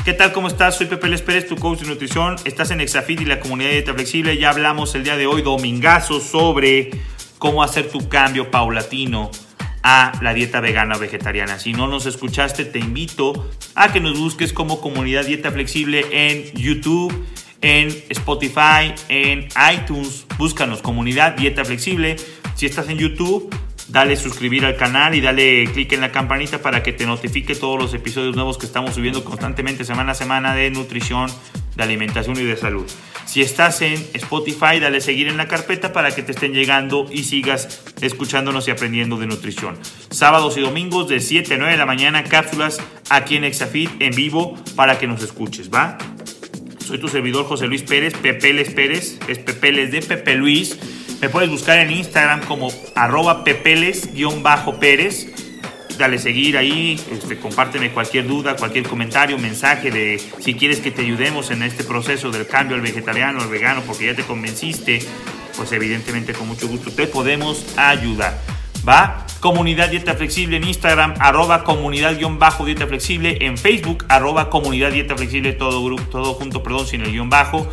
¿Qué 0.04 0.12
tal? 0.12 0.34
¿Cómo 0.34 0.50
estás? 0.50 0.76
Soy 0.78 0.88
Pepe 0.88 1.08
Les 1.08 1.22
Pérez, 1.22 1.48
tu 1.48 1.56
coach 1.56 1.82
de 1.82 1.88
nutrición. 1.88 2.36
Estás 2.44 2.72
en 2.72 2.82
Exafit 2.82 3.22
y 3.22 3.26
la 3.26 3.40
comunidad 3.40 3.70
de 3.70 3.76
dieta 3.76 3.94
flexible. 3.94 4.38
Ya 4.38 4.50
hablamos 4.50 4.94
el 4.96 5.06
día 5.06 5.16
de 5.16 5.26
hoy, 5.26 5.42
domingazo, 5.42 6.20
sobre 6.20 6.90
cómo 7.42 7.64
hacer 7.64 7.90
tu 7.90 8.08
cambio 8.08 8.52
paulatino 8.52 9.32
a 9.82 10.12
la 10.22 10.32
dieta 10.36 10.62
vegana 10.62 10.96
o 10.96 11.00
vegetariana. 11.00 11.58
Si 11.58 11.74
no 11.74 11.88
nos 11.88 12.06
escuchaste, 12.06 12.66
te 12.66 12.78
invito 12.78 13.50
a 13.74 13.92
que 13.92 14.00
nos 14.00 14.20
busques 14.20 14.54
como 14.54 14.80
comunidad 14.80 15.26
dieta 15.26 15.52
flexible 15.52 16.06
en 16.12 16.54
YouTube, 16.54 17.12
en 17.62 17.88
Spotify, 18.10 18.94
en 19.10 19.48
iTunes. 19.74 20.28
Búscanos 20.38 20.84
comunidad 20.84 21.36
dieta 21.36 21.66
flexible. 21.66 22.16
Si 22.54 22.68
estás 22.68 22.90
en 22.90 23.00
YouTube, 23.00 23.50
dale 23.88 24.18
suscribir 24.18 24.64
al 24.64 24.78
canal 24.78 25.16
y 25.16 25.22
dale 25.22 25.68
clic 25.74 25.94
en 25.94 26.02
la 26.02 26.12
campanita 26.12 26.62
para 26.62 26.84
que 26.84 26.94
te 26.94 27.08
notifique 27.08 27.56
todos 27.56 27.82
los 27.82 27.92
episodios 27.96 28.36
nuevos 28.36 28.60
que 28.60 28.68
estamos 28.68 28.94
subiendo 28.94 29.24
constantemente 29.24 29.84
semana 29.84 30.12
a 30.12 30.16
semana 30.16 30.54
de 30.54 30.70
nutrición, 30.70 31.32
de 31.76 31.82
alimentación 31.82 32.38
y 32.38 32.44
de 32.44 32.56
salud. 32.56 32.86
Si 33.32 33.42
estás 33.42 33.82
en 33.82 33.94
Spotify, 34.16 34.82
dale 34.82 35.00
seguir 35.00 35.30
en 35.30 35.38
la 35.38 35.48
carpeta 35.48 35.94
para 35.94 36.14
que 36.14 36.22
te 36.22 36.34
estén 36.34 36.52
llegando 36.52 37.06
y 37.10 37.24
sigas 37.24 37.82
escuchándonos 38.02 38.68
y 38.68 38.72
aprendiendo 38.72 39.16
de 39.16 39.26
nutrición. 39.26 39.80
Sábados 40.10 40.58
y 40.58 40.60
domingos 40.60 41.08
de 41.08 41.22
7 41.22 41.54
a 41.54 41.58
9 41.58 41.72
de 41.72 41.78
la 41.78 41.86
mañana, 41.86 42.26
cápsulas 42.26 42.82
aquí 43.10 43.38
en 43.38 43.46
Exafit 43.46 43.90
en 44.02 44.14
vivo 44.14 44.58
para 44.76 45.00
que 45.00 45.08
nos 45.08 45.24
escuches, 45.24 45.70
¿va? 45.74 45.98
Soy 46.86 47.00
tu 47.00 47.08
servidor 47.08 47.46
José 47.46 47.68
Luis 47.68 47.84
Pérez, 47.84 48.16
Pepeles 48.16 48.74
Pérez, 48.74 49.18
es 49.30 49.40
Pepeles 49.40 49.94
de 49.94 50.02
Pepe 50.02 50.36
Luis. 50.36 50.78
Me 51.22 51.30
puedes 51.30 51.50
buscar 51.50 51.80
en 51.80 51.90
Instagram 51.90 52.42
como 52.42 52.68
arroba 52.96 53.46
pepeles-pérez 53.46 55.28
dale 55.98 56.18
seguir 56.18 56.58
ahí, 56.58 57.00
este, 57.12 57.38
compárteme 57.38 57.92
cualquier 57.92 58.28
duda, 58.28 58.56
cualquier 58.56 58.88
comentario, 58.88 59.38
mensaje 59.38 59.92
de 59.92 60.20
si 60.40 60.56
quieres 60.56 60.80
que 60.80 60.92
te 60.92 61.02
ayudemos 61.02 61.52
en 61.52 61.64
este 61.64 61.84
proceso 61.84 62.32
del 62.32 62.48
cambio 62.48 62.76
al 62.76 62.82
vegetariano, 62.82 63.42
al 63.42 63.50
vegano, 63.50 63.82
porque 63.86 64.06
ya 64.08 64.16
te 64.16 64.24
convenciste, 64.24 65.00
pues 65.56 65.72
evidentemente 65.72 66.34
con 66.34 66.48
mucho 66.48 66.68
gusto 66.68 66.92
te 66.92 67.08
podemos 67.08 67.66
ayudar. 67.78 68.42
¿Va? 68.88 69.26
Comunidad 69.40 69.90
Dieta 69.90 70.16
Flexible 70.16 70.58
en 70.58 70.64
Instagram, 70.64 71.14
arroba 71.20 71.64
comunidad-dieta 71.64 72.88
flexible, 72.88 73.38
en 73.42 73.58
Facebook, 73.58 74.06
arroba 74.10 74.50
comunidad 74.50 74.92
dieta 74.92 75.16
flexible, 75.16 75.54
todo, 75.54 75.84
grupo, 75.84 76.02
todo 76.04 76.34
junto, 76.34 76.64
perdón, 76.64 76.88
sin 76.88 77.02
el 77.02 77.12
guion 77.12 77.30
bajo, 77.30 77.70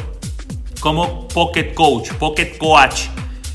como 0.81 1.29
Pocket 1.29 1.73
Coach, 1.75 2.11
Pocket 2.15 2.59
Coach 2.59 3.03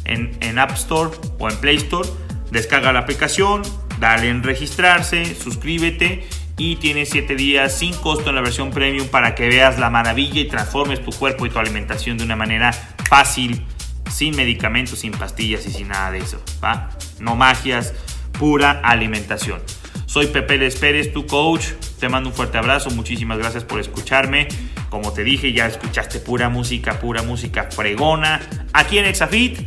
en, 0.05 0.37
en 0.41 0.57
App 0.57 0.71
Store 0.71 1.11
o 1.37 1.49
en 1.49 1.57
Play 1.57 1.77
Store. 1.77 2.07
Descarga 2.49 2.93
la 2.93 2.99
aplicación, 2.99 3.63
Dale 3.99 4.29
en 4.29 4.43
registrarse, 4.43 5.35
suscríbete 5.35 6.27
y 6.57 6.77
tienes 6.77 7.09
7 7.09 7.35
días 7.35 7.77
sin 7.77 7.93
costo 7.93 8.29
en 8.29 8.35
la 8.35 8.41
versión 8.41 8.71
premium 8.71 9.07
para 9.07 9.35
que 9.35 9.47
veas 9.49 9.79
la 9.79 9.89
maravilla 9.89 10.41
y 10.41 10.47
transformes 10.47 11.03
tu 11.03 11.11
cuerpo 11.11 11.45
y 11.45 11.49
tu 11.49 11.59
alimentación 11.59 12.17
de 12.17 12.23
una 12.23 12.35
manera 12.35 12.71
fácil, 13.09 13.65
sin 14.09 14.35
medicamentos, 14.35 14.99
sin 14.99 15.11
pastillas 15.11 15.65
y 15.65 15.71
sin 15.71 15.89
nada 15.89 16.11
de 16.11 16.19
eso. 16.19 16.41
¿va? 16.63 16.89
No 17.19 17.35
magias, 17.35 17.93
pura 18.37 18.71
alimentación. 18.83 19.61
Soy 20.05 20.27
Pepe 20.27 20.57
Les 20.57 20.75
Pérez, 20.77 21.11
tu 21.11 21.25
coach. 21.25 21.71
Te 21.99 22.07
mando 22.07 22.29
un 22.29 22.35
fuerte 22.35 22.57
abrazo. 22.57 22.89
Muchísimas 22.91 23.37
gracias 23.37 23.63
por 23.63 23.79
escucharme. 23.79 24.47
Como 24.89 25.11
te 25.11 25.23
dije, 25.23 25.51
ya 25.51 25.65
escuchaste 25.65 26.19
pura 26.19 26.47
música, 26.47 26.99
pura 26.99 27.21
música 27.21 27.69
fregona 27.69 28.39
aquí 28.71 28.97
en 28.97 29.05
Exafit 29.05 29.59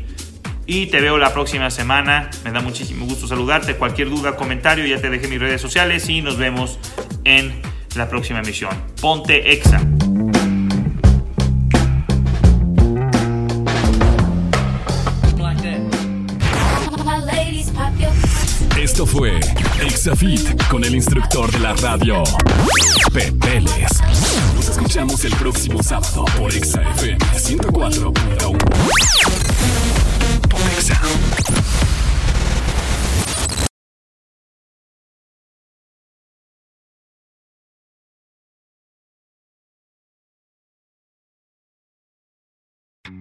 y 0.68 0.86
te 0.86 1.00
veo 1.00 1.16
la 1.16 1.32
próxima 1.32 1.70
semana. 1.70 2.30
Me 2.44 2.52
da 2.52 2.60
muchísimo 2.60 3.06
gusto 3.06 3.26
saludarte. 3.26 3.74
Cualquier 3.76 4.10
duda, 4.10 4.36
comentario, 4.36 4.84
ya 4.86 5.00
te 5.00 5.08
dejé 5.08 5.26
mis 5.26 5.40
redes 5.40 5.62
sociales 5.62 6.08
y 6.10 6.20
nos 6.20 6.36
vemos 6.36 6.78
en 7.24 7.60
la 7.96 8.08
próxima 8.08 8.40
emisión. 8.40 8.70
Ponte 9.00 9.50
Exa. 9.50 9.80
Esto 18.78 19.06
fue 19.06 19.40
Exafit 19.80 20.66
con 20.68 20.84
el 20.84 20.94
instructor 20.94 21.50
de 21.50 21.60
la 21.60 21.72
radio, 21.74 22.22
Pepeles. 23.12 24.00
Nos 24.54 24.68
escuchamos 24.68 25.24
el 25.24 25.34
próximo 25.36 25.82
sábado 25.82 26.24
por 26.36 26.54
ExaFM 26.54 27.18
104.1. 27.18 28.67